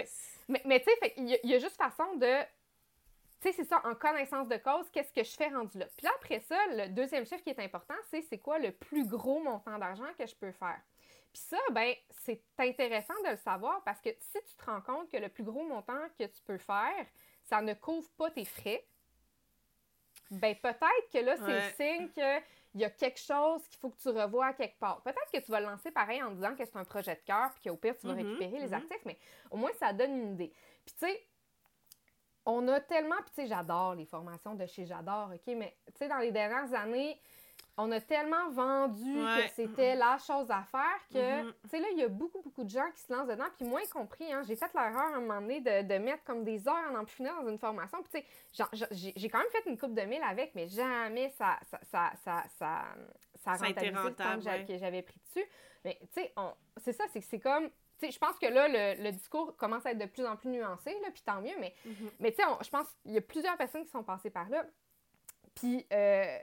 [0.47, 2.41] mais, mais, tu sais, il y, a juste façon de...
[3.41, 5.87] Tu sais, c'est ça, en connaissance de cause, qu'est-ce que je fais rendu là?
[5.97, 9.07] Puis là, après ça, le deuxième chiffre qui est important, c'est c'est quoi le plus
[9.07, 10.79] gros montant d'argent que je peux faire?
[11.33, 15.09] Puis ça, ben, c'est intéressant de le savoir parce que si tu te rends compte
[15.09, 17.05] que le plus gros montant que tu peux faire,
[17.51, 18.87] ça ne couvre pas tes frais,
[20.29, 24.07] ben peut-être que là, c'est signe qu'il y a quelque chose qu'il faut que tu
[24.07, 25.01] revoies à quelque part.
[25.01, 27.51] Peut-être que tu vas le lancer pareil en disant que c'est un projet de cœur,
[27.53, 28.73] puis qu'au pire, tu vas mm-hmm, récupérer les mm-hmm.
[28.75, 29.17] actifs, mais
[29.49, 30.53] au moins, ça donne une idée.
[30.85, 31.27] Puis tu sais,
[32.45, 35.97] on a tellement, puis tu sais, j'adore les formations de chez J'adore, OK, mais tu
[35.97, 37.19] sais, dans les dernières années,
[37.81, 41.53] on a tellement vendu que c'était la chose à faire que, mm-hmm.
[41.63, 43.67] tu sais, là, il y a beaucoup, beaucoup de gens qui se lancent dedans, puis
[43.67, 46.67] moi y compris, hein, j'ai fait l'erreur à un moment donné de, mettre comme des
[46.67, 49.93] heures en finir dans une formation, puis tu sais, j'ai quand même fait une coupe
[49.93, 52.83] de mille avec, mais jamais ça, ça, ça, ça, ça,
[53.43, 54.35] ça, rentabilisé le temps
[54.67, 55.47] que j'avais pris dessus.
[55.83, 56.33] Mais, tu sais,
[56.77, 57.69] c'est ça, c'est que c'est comme
[58.09, 61.09] je pense que là, le, discours commence à être de plus en plus nuancé, là,
[61.13, 62.09] puis tant mieux, mais, mm-hmm.
[62.19, 64.65] mais tu sais, je pense qu'il y a plusieurs personnes qui sont passées par là.
[65.53, 66.37] Puis, euh,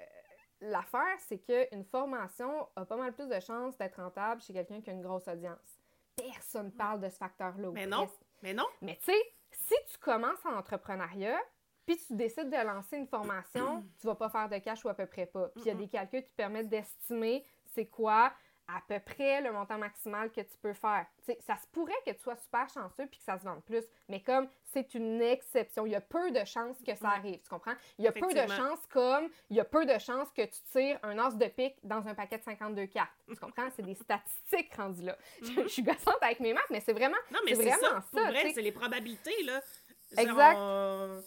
[0.60, 4.90] l'affaire, c'est qu'une formation a pas mal plus de chances d'être rentable chez quelqu'un qui
[4.90, 5.80] a une grosse audience.
[6.16, 7.70] Personne ne parle de ce facteur-là.
[7.72, 8.08] Mais non,
[8.42, 8.66] mais non.
[8.82, 11.38] Mais tu sais, si tu commences en entrepreneuriat,
[11.86, 14.94] puis tu décides de lancer une formation, tu vas pas faire de cash ou à
[14.94, 15.48] peu près pas.
[15.48, 17.44] Puis il y a des calculs qui permettent d'estimer
[17.74, 18.32] c'est quoi
[18.68, 21.06] à peu près le montant maximal que tu peux faire.
[21.40, 24.20] ça se pourrait que tu sois super chanceux puis que ça se vende plus, mais
[24.20, 27.74] comme c'est une exception, il y a peu de chances que ça arrive, tu comprends?
[27.98, 30.60] Il y a peu de chances comme il y a peu de chances que tu
[30.70, 33.10] tires un os de pique dans un paquet de 52 cartes.
[33.26, 33.68] Tu comprends?
[33.74, 35.16] C'est des statistiques rendues là.
[35.42, 38.30] je, suis gossante avec mes maths, mais c'est vraiment, non, mais c'est vraiment ça.
[38.54, 39.60] c'est les probabilités, là.
[40.16, 41.22] Exact On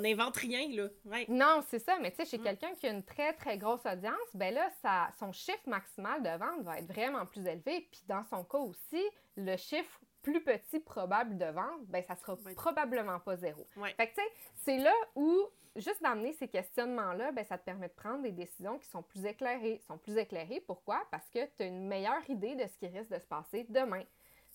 [0.00, 0.88] n'invente rien, là.
[1.28, 1.98] Non, c'est ça.
[2.00, 2.42] Mais tu sais, chez mm.
[2.42, 6.30] quelqu'un qui a une très, très grosse audience, ben là, ça, son chiffre maximal de
[6.38, 7.88] vente va être vraiment plus élevé.
[7.90, 9.02] Puis dans son cas aussi,
[9.36, 13.66] le chiffre plus petit probable de vente, ben ça sera probablement pas zéro.
[13.96, 15.48] Fait que tu sais, c'est là où
[15.80, 19.24] juste d'amener ces questionnements-là, ben, ça te permet de prendre des décisions qui sont plus
[19.24, 19.80] éclairées.
[19.86, 21.02] sont plus éclairées, pourquoi?
[21.10, 24.02] Parce que tu as une meilleure idée de ce qui risque de se passer demain.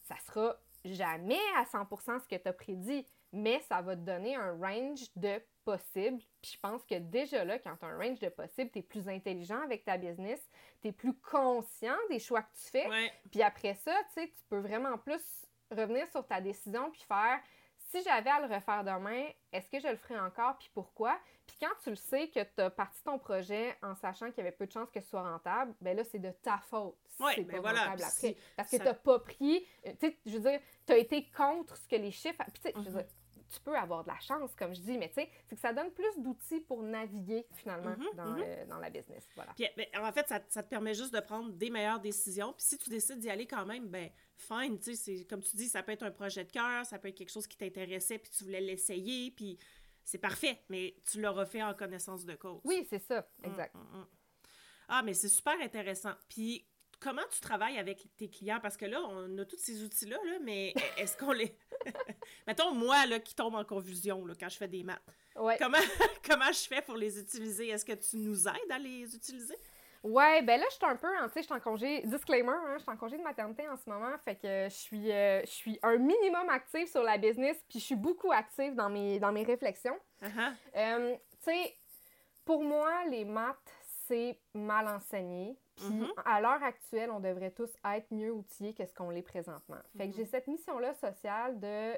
[0.04, 4.36] Ça sera jamais à 100% ce que tu as prédit, mais ça va te donner
[4.36, 6.20] un range de possibles.
[6.42, 8.82] Puis je pense que déjà là, quand tu as un range de possibles, tu es
[8.84, 10.40] plus intelligent avec ta business,
[10.82, 12.88] tu es plus conscient des choix que tu fais.
[13.32, 15.24] Puis après ça, tu sais, tu peux vraiment plus
[15.72, 17.40] revenir sur ta décision puis faire
[17.94, 21.20] si j'avais à le refaire demain, est-ce que je le ferais encore, puis pourquoi?
[21.46, 24.48] Puis quand tu le sais que tu as parti ton projet en sachant qu'il y
[24.48, 26.98] avait peu de chances que ce soit rentable, ben là, c'est de ta faute.
[27.20, 28.36] Oui, c'est ben pas rentable après.
[28.56, 31.30] Parce que tu n'as pas pris, euh, tu sais, je veux dire, tu as été
[31.30, 32.44] contre ce que les chiffres.
[32.52, 33.04] Puis tu sais, je veux mm-hmm.
[33.04, 33.14] dire,
[33.54, 35.74] tu peux avoir de la chance, comme je dis, mais tu sais, c'est que ça
[35.74, 38.38] donne plus d'outils pour naviguer finalement mm-hmm, dans.
[38.40, 39.28] Euh, dans, la business.
[39.36, 39.54] Voilà.
[39.54, 42.54] Puis, ben, en fait, ça, ça, te permet juste de prendre des meilleures décisions.
[42.54, 45.70] Puis si tu décides d'y aller quand même, ben fine, tu sais, comme tu dis,
[45.70, 48.32] ça peut être un projet de cœur, ça peut être quelque chose qui t'intéressait, puis
[48.32, 49.58] tu voulais l'essayer, puis
[50.04, 52.62] c'est parfait, mais tu l'auras fait en connaissance de cause.
[52.64, 53.76] Oui, c'est ça, mm, exact.
[53.76, 54.08] Mm, mm.
[54.90, 56.14] Ah, mais c'est super intéressant.
[56.28, 56.68] Puis
[57.00, 58.60] comment tu travailles avec tes clients?
[58.62, 61.56] Parce que là, on a tous ces outils-là, là, mais est-ce qu'on les...
[62.48, 65.02] Mettons, moi, là, qui tombe en confusion là, quand je fais des maths.
[65.34, 65.78] Comment,
[66.28, 67.70] comment je fais pour les utiliser?
[67.70, 69.58] Est-ce que tu nous aides à les utiliser?
[70.04, 72.76] Ouais, ben là, je suis un peu, tu sais, je suis en congé, disclaimer, hein,
[72.76, 75.52] je suis en congé de maternité en ce moment, fait que je suis, euh, je
[75.52, 79.32] suis un minimum active sur la business, puis je suis beaucoup active dans mes, dans
[79.32, 79.98] mes réflexions.
[80.22, 80.54] Uh-huh.
[80.76, 81.74] Euh, tu sais,
[82.44, 83.72] pour moi, les maths,
[84.06, 86.14] c'est mal enseigné, puis mm-hmm.
[86.26, 89.82] à l'heure actuelle, on devrait tous être mieux outillés que ce qu'on l'est présentement.
[89.98, 90.30] Fait que j'ai mm-hmm.
[90.30, 91.94] cette mission-là sociale de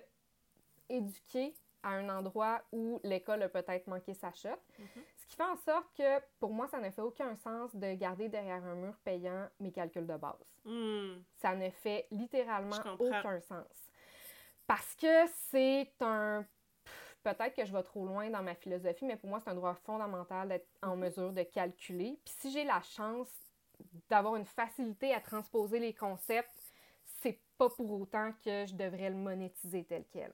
[0.89, 4.49] éduquer à un endroit où l'école a peut-être manqué sa shot.
[4.49, 5.01] Mm-hmm.
[5.17, 8.29] Ce qui fait en sorte que pour moi, ça ne fait aucun sens de garder
[8.29, 10.45] derrière un mur payant mes calculs de base.
[10.65, 11.21] Hmm.
[11.37, 13.91] Ça ne fait littéralement aucun sens.
[14.67, 16.45] Parce que c'est un
[17.23, 19.73] peut-être que je vais trop loin dans ma philosophie, mais pour moi, c'est un droit
[19.73, 22.19] fondamental d'être en mesure de calculer.
[22.23, 23.29] Puis si j'ai la chance
[24.09, 26.51] d'avoir une facilité à transposer les concepts,
[27.03, 30.33] c'est pas pour autant que je devrais le monétiser tel quel.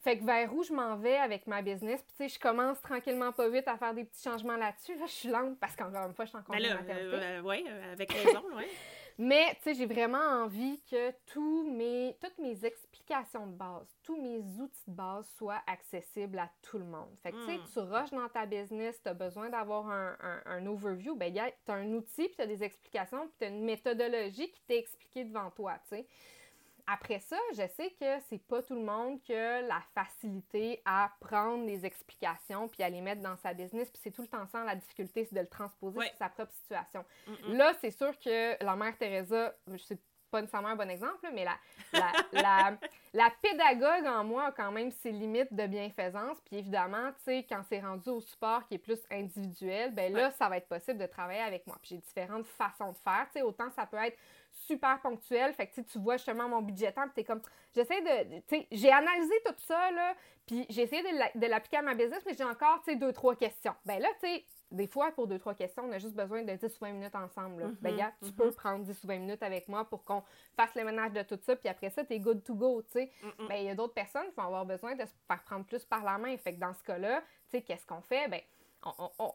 [0.00, 2.80] Fait que vers où je m'en vais avec ma business, puis tu sais, je commence
[2.82, 4.96] tranquillement pas vite à faire des petits changements là-dessus.
[4.98, 7.92] Là, je suis lente parce qu'encore une fois, je suis encore ben euh, Oui, euh,
[7.92, 8.64] avec raison, oui.
[9.18, 14.20] Mais, tu sais, j'ai vraiment envie que tous mes, toutes mes explications de base, tous
[14.20, 17.14] mes outils de base soient accessibles à tout le monde.
[17.22, 17.72] Fait que, tu sais, hmm.
[17.72, 21.40] tu rushes dans ta business, tu as besoin d'avoir un, un, overview, ben, tu
[21.72, 24.78] as un outil, puis tu as des explications, puis tu as une méthodologie qui t'est
[24.78, 26.06] expliquée devant toi, tu sais.
[26.86, 31.12] Après ça, je sais que c'est pas tout le monde qui a la facilité à
[31.20, 34.46] prendre des explications puis à les mettre dans sa business, puis c'est tout le temps
[34.46, 37.04] ça la difficulté, c'est de le transposer sur sa propre situation.
[37.48, 39.98] Là, c'est sûr que la mère Teresa, sais
[40.32, 41.56] pas nécessairement un bon exemple, mais la,
[41.92, 42.78] la, la,
[43.12, 46.38] la, pédagogue en moi a quand même ses limites de bienfaisance.
[46.46, 50.30] Puis évidemment, tu sais, quand c'est rendu au support qui est plus individuel, ben là,
[50.32, 51.76] ça va être possible de travailler avec moi.
[51.80, 53.26] Puis j'ai différentes façons de faire.
[53.26, 54.16] Tu sais, autant ça peut être
[54.50, 55.52] super ponctuel.
[55.52, 57.42] Fait que tu vois justement mon budget temps, t'es comme,
[57.74, 60.14] j'essaie de, tu sais, j'ai analysé tout ça, là,
[60.46, 63.36] puis j'ai essayé de l'appliquer à ma business, mais j'ai encore, tu sais, deux, trois
[63.36, 63.74] questions.
[63.84, 66.52] Ben là, tu sais, des fois, pour deux, trois questions, on a juste besoin de
[66.52, 67.76] 10 ou 20 minutes ensemble.
[67.80, 70.22] Ben, gars, tu peux prendre 10 ou 20 minutes avec moi pour qu'on
[70.56, 73.12] fasse le ménage de tout ça, puis après ça, t'es good to go, tu sais.
[73.48, 75.84] Ben, il y a d'autres personnes qui vont avoir besoin de se faire prendre plus
[75.84, 76.36] par la main.
[76.38, 78.28] Fait que dans ce cas-là, tu sais, qu'est-ce qu'on fait?
[78.28, 78.40] Ben,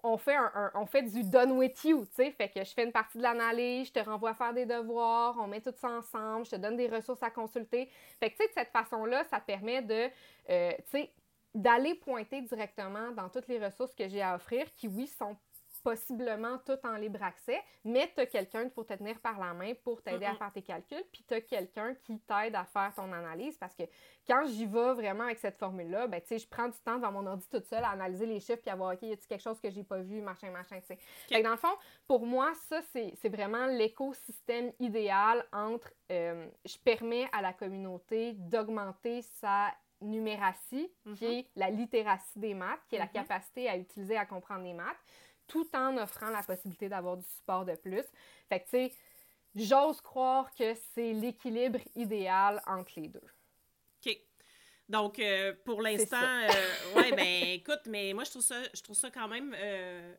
[0.04, 0.36] on, fait
[0.74, 2.32] on fait du done with you, tu sais.
[2.32, 5.38] Fait que je fais une partie de l'analyse, je te renvoie à faire des devoirs,
[5.40, 7.90] on met tout ça ensemble, je te donne des ressources à consulter.
[8.20, 10.10] Fait que, tu sais, de cette façon-là, ça permet de,
[10.50, 11.12] euh, tu sais,
[11.58, 15.36] d'aller pointer directement dans toutes les ressources que j'ai à offrir qui, oui, sont
[15.84, 19.74] possiblement tout en libre accès, mais tu as quelqu'un pour te tenir par la main
[19.84, 23.12] pour t'aider à faire tes calculs, puis tu as quelqu'un qui t'aide à faire ton
[23.14, 23.84] analyse parce que
[24.28, 27.14] quand j'y vais vraiment avec cette formule-là, ben, tu sais, je prends du temps devant
[27.14, 29.42] mon ordi toute seule à analyser les chiffres puis à voir, OK, y a quelque
[29.42, 30.98] chose que j'ai pas vu, machin, machin, tu
[31.30, 31.42] sais.
[31.42, 37.42] dans le fond, pour moi, ça, c'est vraiment l'écosystème idéal entre euh, je permets à
[37.42, 41.40] la communauté d'augmenter sa numératie, qui mm-hmm.
[41.40, 43.12] est la littératie des maths, qui est la mm-hmm.
[43.14, 44.98] capacité à utiliser, à comprendre les maths,
[45.48, 48.04] tout en offrant la possibilité d'avoir du support de plus.
[48.50, 48.94] Fait que, tu sais,
[49.56, 53.22] j'ose croire que c'est l'équilibre idéal entre les deux.
[54.06, 54.18] OK.
[54.90, 58.96] Donc, euh, pour l'instant, euh, ouais, ben écoute, mais moi, je trouve ça, je trouve
[58.96, 60.14] ça quand même euh,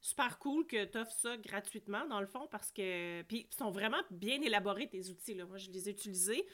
[0.00, 3.22] super cool que tu offres ça gratuitement, dans le fond, parce que.
[3.22, 5.44] Puis, ils sont vraiment bien élaborés, tes outils, là.
[5.44, 6.46] Moi, je les ai utilisés.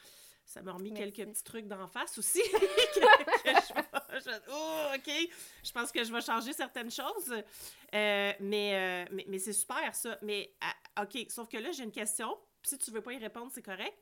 [0.45, 3.01] Ça m'a remis quelques petits trucs d'en face aussi que,
[4.51, 5.29] oh, OK,
[5.63, 7.31] je pense que je vais changer certaines choses.
[7.93, 10.17] Euh, mais mais, mais c'est super, ça.
[10.21, 12.37] Mais, ah, OK, sauf que là, j'ai une question.
[12.63, 13.97] Si tu veux pas y répondre, c'est correct.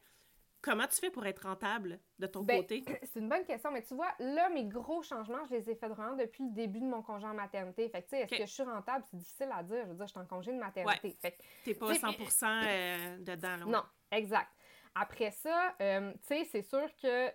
[0.63, 2.85] Comment tu fais pour être rentable de ton ben, côté?
[3.03, 5.91] C'est une bonne question, mais tu vois, là, mes gros changements, je les ai faits
[5.91, 7.89] vraiment depuis le début de mon congé en maternité.
[7.89, 9.03] Fait que, tu sais, est-ce que je suis rentable?
[9.11, 9.83] C'est difficile à dire.
[9.83, 11.17] Je veux dire, je suis en congé de maternité.
[11.21, 11.37] Ouais.
[11.65, 13.65] T'es pas 100% euh, dedans, là.
[13.65, 14.52] Non, exact.
[14.95, 17.33] Après ça, euh, tu sais, c'est sûr que, tu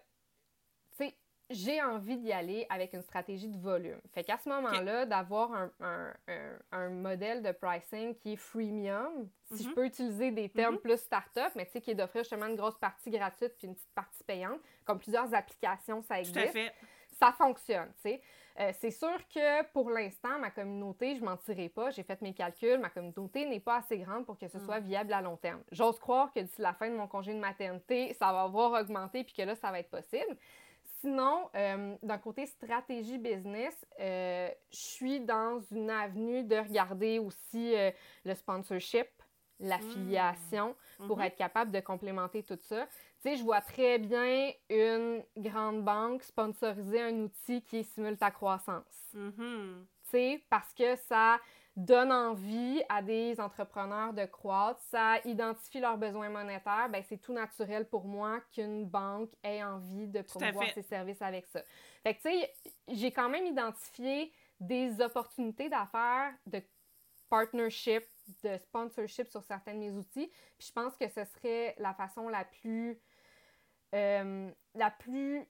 [0.92, 1.16] sais,
[1.50, 4.00] j'ai envie d'y aller avec une stratégie de volume.
[4.12, 6.12] Fait qu'à ce moment-là, d'avoir un, un,
[6.72, 9.74] un, modèle de pricing qui est freemium, si je mhm.
[9.74, 10.80] peux utiliser des termes mhm.
[10.80, 13.74] plus start-up, mais tu sais, qui est d'offrir justement une grosse partie gratuite puis une
[13.74, 16.56] petite partie payante, comme plusieurs applications, ça existe.
[17.18, 18.22] Ça fonctionne, tu sais.
[18.60, 22.34] Euh, c'est sûr que pour l'instant, ma communauté, je m'en tirerai pas, j'ai fait mes
[22.34, 24.84] calculs, ma communauté n'est pas assez grande pour que ce soit mm.
[24.84, 25.62] viable à long terme.
[25.70, 29.22] J'ose croire que d'ici la fin de mon congé de maternité, ça va avoir augmenté
[29.22, 30.36] puis que là, ça va être possible.
[31.00, 37.74] Sinon, euh, d'un côté stratégie business, euh, je suis dans une avenue de regarder aussi
[38.24, 39.06] le sponsorship,
[39.60, 41.06] l'affiliation, mm.
[41.06, 41.26] pour mm-hmm.
[41.26, 42.88] être capable de complémenter tout ça.
[43.22, 48.30] Tu sais, je vois très bien une grande banque sponsoriser un outil qui simule ta
[48.30, 49.12] croissance.
[49.14, 49.84] Mm-hmm.
[50.04, 51.38] Tu sais, parce que ça
[51.78, 57.32] donne envie à des entrepreneurs de croître, ça identifie leurs besoins monétaires, ben c'est tout
[57.32, 61.62] naturel pour moi qu'une banque ait envie de promouvoir ses services avec ça.
[62.02, 62.52] Fait que, tu sais,
[62.88, 66.60] j'ai quand même identifié des opportunités d'affaires, de
[67.28, 68.02] partnership,
[68.42, 70.30] de sponsorship sur certains de mes outils.
[70.58, 72.98] Puis je pense que ce serait la façon la plus,
[73.94, 75.46] euh, la plus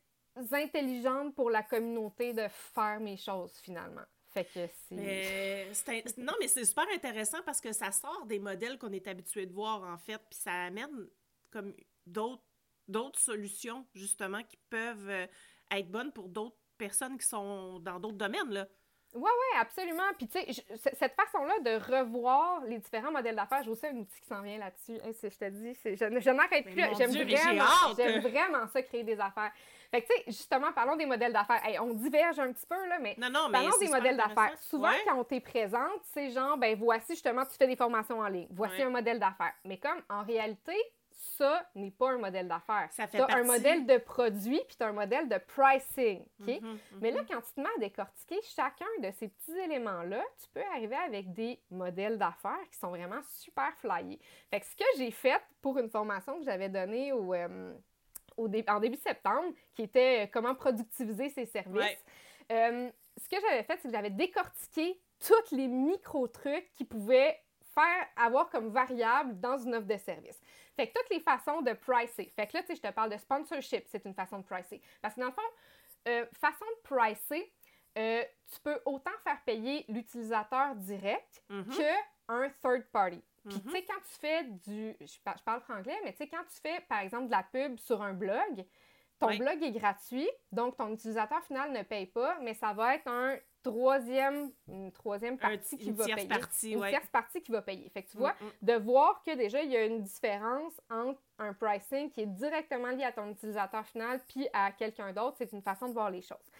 [0.53, 4.05] intelligente pour la communauté de faire mes choses finalement.
[4.29, 6.19] Fait que c'est.
[6.19, 9.53] non, mais c'est super intéressant parce que ça sort des modèles qu'on est habitué de
[9.53, 11.09] voir, en fait, puis ça amène
[11.51, 11.75] comme
[12.07, 12.45] d'autres
[12.89, 15.27] d'autres solutions, justement, qui peuvent euh,
[15.71, 18.67] être bonnes pour d'autres personnes qui sont dans d'autres domaines, là.
[19.15, 20.03] Oui, oui, absolument.
[20.17, 24.21] Puis, tu sais, cette façon-là de revoir les différents modèles d'affaires, j'ai aussi un outil
[24.21, 24.99] qui s'en vient là-dessus.
[25.23, 26.83] je te dis, je, je n'arrête plus.
[26.97, 27.65] J'aime vraiment,
[27.97, 29.53] j'aime vraiment ça, créer des affaires.
[29.91, 31.63] Fait que, tu sais, justement, parlons des modèles d'affaires.
[31.81, 33.17] on diverge un petit peu, là, mais,
[33.51, 34.57] parlons des modèles d'affaires.
[34.59, 38.29] Souvent, quand on t'est présente, c'est genre, ben voici, justement, tu fais des formations en
[38.29, 38.49] ligne.
[38.51, 39.55] Voici un modèle d'affaires.
[39.65, 40.77] Mais comme, en réalité,
[41.19, 42.89] ça n'est pas un modèle d'affaires.
[42.93, 46.47] Ça fait un modèle de produit, puis tu as un modèle de pricing, OK?
[46.47, 46.99] Mm-hmm, mm-hmm.
[47.01, 50.63] Mais là, quand tu te mets à décortiquer chacun de ces petits éléments-là, tu peux
[50.73, 54.21] arriver avec des modèles d'affaires qui sont vraiment super flyés.
[54.51, 57.35] Fait que ce que j'ai fait pour une formation que j'avais donnée au...
[57.35, 57.75] Euh,
[58.69, 61.99] en début septembre, qui était euh, comment productiviser ses services.
[62.53, 67.37] Euh, ce que j'avais fait, c'est que j'avais décortiqué tous les micro-trucs qui pouvaient
[67.75, 70.41] faire avoir comme variable dans une offre de service.
[70.79, 72.33] Fait que toutes les façons de pricer.
[72.37, 74.81] Fait que là, tu sais, je te parle de sponsorship, c'est une façon de pricer.
[75.03, 75.43] Parce que dans le fond,
[76.07, 77.53] euh, façon de pricer,
[77.97, 81.77] tu peux autant faire payer l'utilisateur direct mm-hmm.
[81.77, 83.21] qu'un third party.
[83.49, 84.97] Puis, tu sais, quand tu fais du.
[85.01, 88.01] Je, parle franglais, mais tu sais, quand tu fais, par exemple, de la pub sur
[88.01, 88.65] un blog,
[89.19, 93.09] ton blog est gratuit, donc ton utilisateur final ne paye pas, mais ça va être
[93.09, 93.37] un
[93.71, 96.29] troisième, une troisième partie qui va payer.
[96.29, 97.89] Partie, une tierce partie qui va payer.
[97.91, 98.51] Fait que tu vois, mm, mm.
[98.63, 102.89] de voir que déjà, il y a une différence entre un pricing qui est directement
[102.89, 106.23] lié à ton utilisateur final puis à quelqu'un d'autre, c'est une façon de voir les
[106.23, 106.51] choses.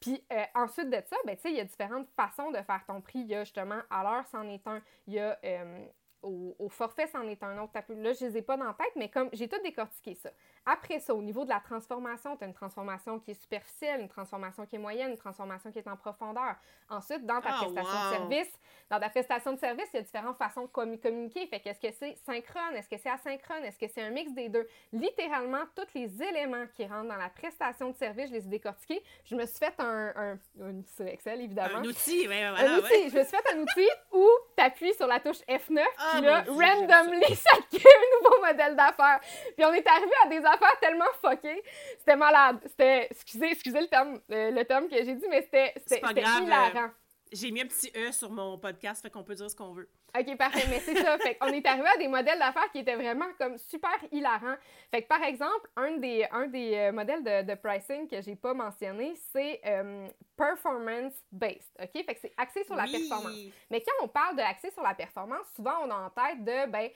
[0.00, 3.20] Puis euh, ensuite de ça, ben, il y a différentes façons de faire ton prix.
[3.20, 4.82] Il y a justement, à l'heure, c'en est un.
[5.06, 5.86] Il y a euh,
[6.22, 7.72] au, forfait, c'en est un autre.
[7.74, 10.30] Là, je les ai pas dans la tête, mais comme j'ai tout décortiqué ça.
[10.64, 14.08] Après ça, au niveau de la transformation, tu as une transformation qui est superficielle, une
[14.08, 16.54] transformation qui est moyenne, une transformation qui est en profondeur.
[16.88, 18.52] Ensuite, dans ta ah, prestation de service,
[18.90, 21.46] dans ta prestation de service, il y a différentes façons de communiquer.
[21.46, 22.76] Fait qu'est-ce que c'est synchrone?
[22.76, 23.64] Est-ce que c'est asynchrone?
[23.64, 24.68] Est-ce que c'est un mix des deux?
[24.92, 29.02] Littéralement, tous les éléments qui rentrent dans la prestation de service, je les ai décortiqués.
[29.24, 31.78] Je me suis fait un, un, un Excel, évidemment.
[31.78, 32.74] Un outil, oui, voilà.
[32.74, 33.10] Un outil.
[33.10, 36.22] Je me suis fait un outil où tu appuies sur la touche F9, ah, puis
[36.22, 39.20] là, randomly, ça crée un nouveau modèle d'affaires.
[39.56, 41.62] Puis on est arrivé à des affaires tellement fuckées.
[41.98, 42.58] C'était malade.
[42.66, 46.90] C'était, excusez, excusez le terme, euh, le terme que j'ai dit, mais c'était, c'était, hilarant.
[47.32, 49.88] J'ai mis un petit E sur mon podcast, fait qu'on peut dire ce qu'on veut.
[50.18, 50.66] OK, parfait.
[50.68, 51.16] Mais c'est ça.
[51.18, 54.56] Fait qu'on est arrivé à des modèles d'affaires qui étaient vraiment comme super hilarants.
[54.90, 58.36] Fait que par exemple, un des, un des euh, modèles de, de, pricing que j'ai
[58.36, 61.70] pas mentionné, c'est euh, performance-based.
[61.80, 62.04] OK?
[62.04, 63.36] Fait que c'est axé sur la performance.
[63.70, 66.70] Mais quand on parle de axé sur la performance, souvent on a en tête de,
[66.70, 66.88] ben,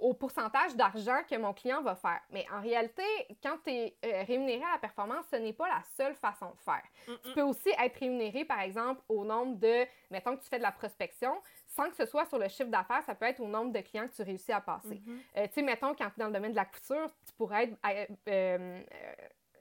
[0.00, 2.20] au pourcentage d'argent que mon client va faire.
[2.30, 3.02] Mais en réalité,
[3.42, 6.60] quand tu es euh, rémunéré à la performance, ce n'est pas la seule façon de
[6.60, 6.82] faire.
[7.24, 10.62] Tu peux aussi être rémunéré, par exemple, au nombre de, mettons que tu fais de
[10.62, 13.72] la prospection, sans que ce soit sur le chiffre d'affaires, ça peut être au nombre
[13.72, 14.96] de clients que tu réussis à passer.
[14.96, 15.18] Mm-hmm.
[15.36, 17.64] Euh, tu sais, mettons, quand tu es dans le domaine de la couture, tu pourrais
[17.64, 18.82] être euh, euh,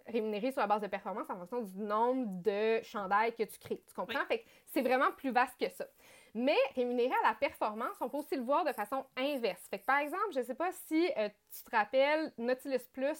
[0.07, 3.81] rémunéré sur la base de performance en fonction du nombre de chandails que tu crées.
[3.87, 4.25] Tu comprends?
[4.27, 5.85] Fait que c'est vraiment plus vaste que ça.
[6.35, 9.61] Mais rémunéré à la performance, on peut aussi le voir de façon inverse.
[9.69, 13.19] Fait que par exemple, je ne sais pas si euh, tu te rappelles, Nautilus Plus,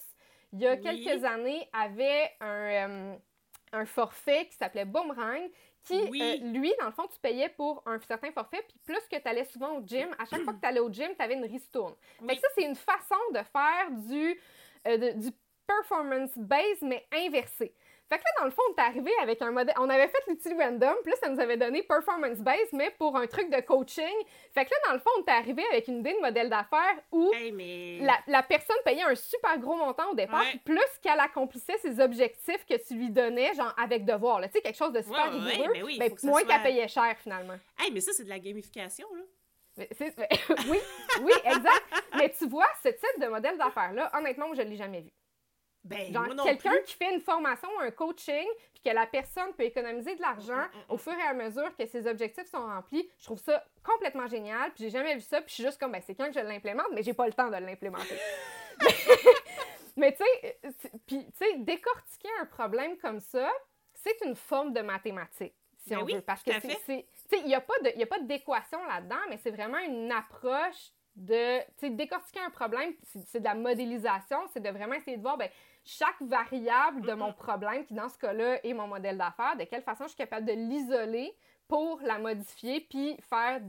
[0.52, 3.16] il y a quelques années, avait un, euh,
[3.72, 5.50] un forfait qui s'appelait Boomerang,
[5.84, 9.18] qui, euh, lui, dans le fond, tu payais pour un certain forfait, puis plus que
[9.18, 11.34] tu allais souvent au gym, à chaque fois que tu allais au gym, tu avais
[11.34, 11.94] une ristourne.
[12.26, 14.40] Fait que ça, c'est une façon de faire du,
[15.20, 15.32] du
[15.68, 17.74] performance base, mais inversé.
[18.10, 19.74] Fait que là, dans le fond, on est arrivé avec un modèle.
[19.80, 23.26] On avait fait l'outil random, plus ça nous avait donné performance base, mais pour un
[23.28, 24.14] truc de coaching.
[24.54, 26.98] Fait que là, dans le fond, on est arrivé avec une idée de modèle d'affaires
[27.12, 27.32] où
[28.28, 32.76] la, personne payait un super gros montant au départ, plus qu'elle accomplissait ses objectifs que
[32.86, 34.42] tu lui donnais, genre avec devoir.
[34.42, 37.58] Tu sais, quelque chose de super rigoureux, mais ben, moins qu'elle payait cher finalement.
[37.80, 39.24] Hey, mais ça, c'est de la gamification, là.
[40.70, 40.78] oui,
[41.22, 41.84] oui, exact.
[42.16, 45.10] mais tu vois, ce type de modèle d'affaires-là, honnêtement, je ne l'ai jamais vu.
[45.84, 49.64] Ben, Genre, quelqu'un qui fait une formation ou un coaching, puis que la personne peut
[49.64, 52.66] économiser de l'argent mm, mm, mm, au fur et à mesure que ses objectifs sont
[52.66, 54.72] remplis, je trouve ça complètement génial.
[54.72, 56.40] Puis j'ai jamais vu ça, puis je suis juste comme, ben, c'est quand que je
[56.40, 58.16] l'implémente, mais j'ai pas le temps de l'implémenter.
[59.98, 60.56] mais tu sais,
[61.06, 63.52] puis tu sais, décortiquer un problème comme ça,
[63.94, 66.22] c'est une forme de mathématiques, si ben on veut.
[66.22, 66.68] Parce que c'est.
[66.68, 71.60] Tu sais, il n'y a pas d'équation là-dedans, mais c'est vraiment une approche de
[71.90, 75.50] décortiquer un problème, c'est de la modélisation, c'est de vraiment essayer de voir ben,
[75.84, 79.84] chaque variable de mon problème, qui dans ce cas-là est mon modèle d'affaires, de quelle
[79.84, 81.36] façon je suis capable de l'isoler
[81.68, 83.62] pour la modifier puis faire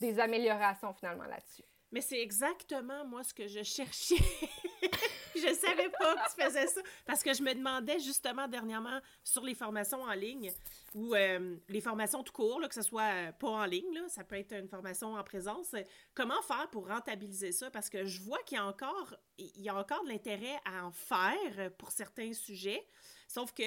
[0.00, 1.62] des améliorations finalement là-dessus.
[1.92, 4.16] Mais c'est exactement moi ce que je cherchais.
[5.36, 9.44] je savais pas que tu faisais ça parce que je me demandais justement dernièrement sur
[9.44, 10.50] les formations en ligne
[10.94, 14.24] ou euh, les formations tout court, que ce soit euh, pas en ligne, là, ça
[14.24, 15.74] peut être une formation en présence.
[16.14, 17.70] Comment faire pour rentabiliser ça?
[17.70, 20.86] Parce que je vois qu'il y a encore, il y a encore de l'intérêt à
[20.86, 22.86] en faire pour certains sujets.
[23.28, 23.62] Sauf que,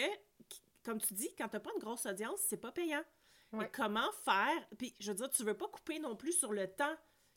[0.83, 3.03] comme tu dis, quand tu n'as pas une grosse audience, c'est pas payant.
[3.71, 4.67] comment faire?
[4.77, 6.95] Puis, je veux dire, tu veux pas couper non plus sur le temps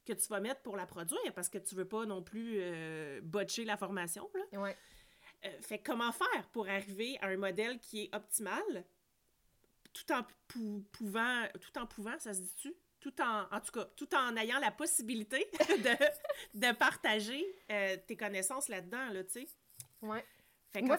[0.08, 3.20] que tu vas mettre pour la produire parce que tu veux pas non plus euh,
[3.22, 4.28] botcher la formation.
[4.34, 4.60] Là.
[4.60, 4.76] Ouais.
[5.44, 8.84] Euh, fait comment faire pour arriver à un modèle qui est optimal
[9.92, 10.24] tout en
[10.92, 12.74] pouvant, tout en pouvant, ça se dit-tu?
[13.00, 18.16] Tout en, en tout cas, tout en ayant la possibilité de, de partager euh, tes
[18.16, 19.48] connaissances là-dedans, là, tu sais.
[20.02, 20.24] Ouais.
[20.82, 20.96] Moi,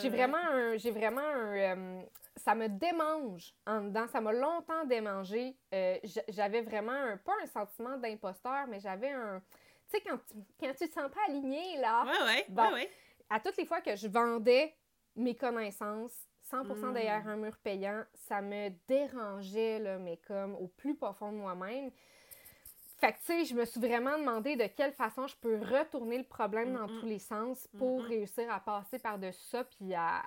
[0.00, 2.02] j'ai vraiment j'ai vraiment un,
[2.36, 4.06] ça me démange en dedans.
[4.08, 5.56] Ça m'a longtemps démangé.
[5.74, 5.98] Euh,
[6.28, 9.42] j'avais vraiment un, pas un sentiment d'imposteur, mais j'avais un.
[9.90, 12.04] Tu sais, quand tu, quand tu te sens pas aligné, là.
[12.04, 12.90] Ouais, ouais, ouais,
[13.30, 14.74] À toutes les fois que je vendais
[15.16, 16.14] mes connaissances,
[16.50, 17.28] 100% derrière hmm.
[17.28, 21.90] un mur payant, ça me dérangeait, là, mais comme au plus profond de moi-même.
[22.98, 26.18] Fait que, tu sais, je me suis vraiment demandé de quelle façon je peux retourner
[26.18, 30.22] le problème dans tous les sens pour réussir à passer par-dessus ça puis à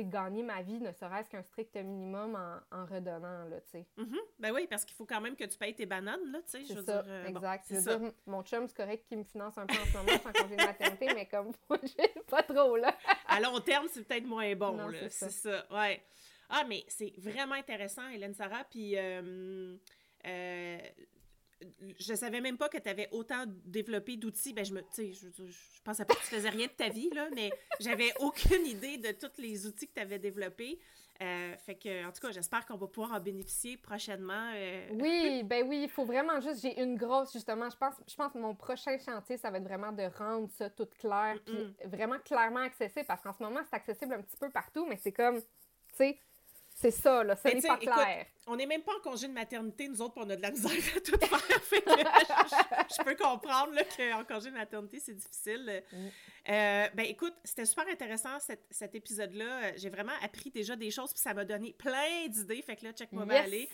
[0.00, 2.34] gagner ma vie, ne serait-ce qu'un strict minimum
[2.70, 3.86] en, redonnant, là, tu sais.
[3.98, 4.20] Mm-hmm.
[4.38, 6.64] Ben oui, parce qu'il faut quand même que tu payes tes bananes, là, tu sais,
[6.64, 7.12] je veux ça, dire...
[7.12, 7.66] Euh, exact.
[7.68, 10.18] je veux dire, mon chum, c'est correct qu'il me finance un peu en ce moment,
[10.22, 12.96] sans congé de maternité, mais comme, j'ai pas trop, là.
[13.28, 15.66] à long terme, c'est peut-être moins bon, là, c'est ça.
[15.70, 16.02] ouais.
[16.48, 18.96] Ah, mais c'est vraiment intéressant, Hélène Sarah, puis...
[18.96, 19.76] Euh,
[20.24, 20.78] euh,
[21.98, 24.52] je savais même pas que tu avais autant développé d'outils.
[24.52, 27.28] Ben, je me, je, je, pensais pas que tu faisais rien de ta vie, là,
[27.34, 27.50] mais
[27.80, 30.78] j'avais aucune idée de tous les outils que tu avais développés.
[31.20, 34.50] Euh, fait que, en tout cas, j'espère qu'on va pouvoir en bénéficier prochainement.
[34.54, 34.88] Euh.
[34.92, 38.32] Oui, ben oui, il faut vraiment juste, j'ai une grosse, justement, je pense, je pense
[38.32, 42.18] que mon prochain chantier, ça va être vraiment de rendre ça tout clair, puis vraiment
[42.24, 45.40] clairement accessible, parce qu'en ce moment, c'est accessible un petit peu partout, mais c'est comme,
[45.40, 45.46] tu
[45.94, 46.18] sais,
[46.82, 48.26] c'est ça, là, ça n'est pas clair.
[48.48, 50.72] on n'est même pas en congé de maternité, nous autres, on a de la misère
[50.96, 51.38] à tout faire.
[52.90, 55.84] je, peux comprendre qu'en congé de maternité, c'est difficile.
[55.92, 55.96] Mm.
[56.48, 59.76] Euh, ben écoute, c'était super intéressant cet, épisode-là.
[59.76, 62.62] J'ai vraiment appris déjà des choses, puis ça m'a donné plein d'idées.
[62.62, 63.44] Fait que là, check-moi yes.
[63.44, 63.68] aller.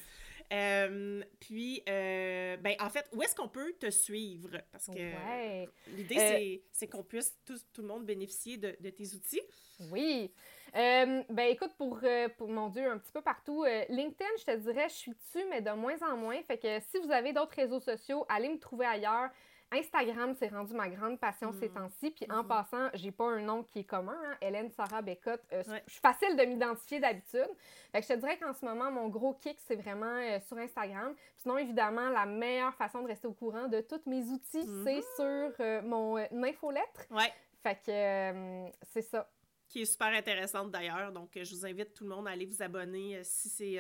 [0.52, 4.50] Euh, puis, euh, ben, en fait, où est-ce qu'on peut te suivre?
[4.70, 5.64] Parce que
[5.96, 9.42] l'idée, c'est qu'on puisse tout, tout, le monde bénéficier de, de tes outils.
[9.90, 10.30] Oui.
[10.76, 13.64] Euh, ben écoute, pour, euh, pour, mon Dieu, un petit peu partout.
[13.64, 16.40] Euh, LinkedIn, je te dirais, je suis dessus, mais de moins en moins.
[16.42, 19.30] Fait que si vous avez d'autres réseaux sociaux, allez me trouver ailleurs.
[19.70, 21.74] Instagram, c'est rendu ma grande passion ces mm.
[21.74, 22.10] temps-ci.
[22.10, 22.46] Puis en mm-hmm.
[22.46, 24.36] passant, j'ai pas un nom qui est commun, hein.
[24.40, 25.42] Hélène Sarah Bécotte.
[25.52, 27.50] Je suis facile de m'identifier d'habitude.
[27.92, 31.14] Fait que je te dirais qu'en ce moment, mon gros kick, c'est vraiment sur Instagram.
[31.36, 35.82] Sinon, évidemment, la meilleure façon de rester au courant de tous mes outils, c'est mm-hmm.
[35.82, 37.06] sur mon infolettre.
[37.10, 37.30] Ouais.
[37.62, 39.28] Fait que c'est ça.
[39.68, 41.12] Qui est super intéressante d'ailleurs.
[41.12, 43.78] Donc, je vous invite tout le monde à aller vous abonner si c'est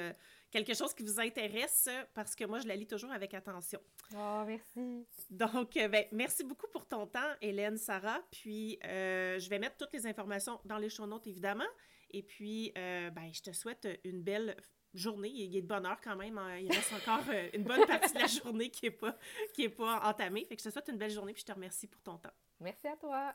[0.50, 3.80] quelque chose qui vous intéresse, parce que moi, je la lis toujours avec attention.
[4.14, 5.06] Oh, merci.
[5.30, 8.20] Donc, ben, merci beaucoup pour ton temps, Hélène, Sarah.
[8.30, 11.68] Puis, je vais mettre toutes les informations dans les show notes, évidemment.
[12.10, 14.56] Et puis, ben, je te souhaite une belle
[14.94, 15.30] journée.
[15.30, 16.38] Il est de bonne heure quand même.
[16.38, 16.58] Hein.
[16.58, 19.16] Il reste encore euh, une bonne partie de la journée qui n'est pas,
[19.54, 20.44] qui est pas entamée.
[20.44, 22.32] Fait que je te souhaite une belle journée puis je te remercie pour ton temps.
[22.60, 23.34] Merci à toi.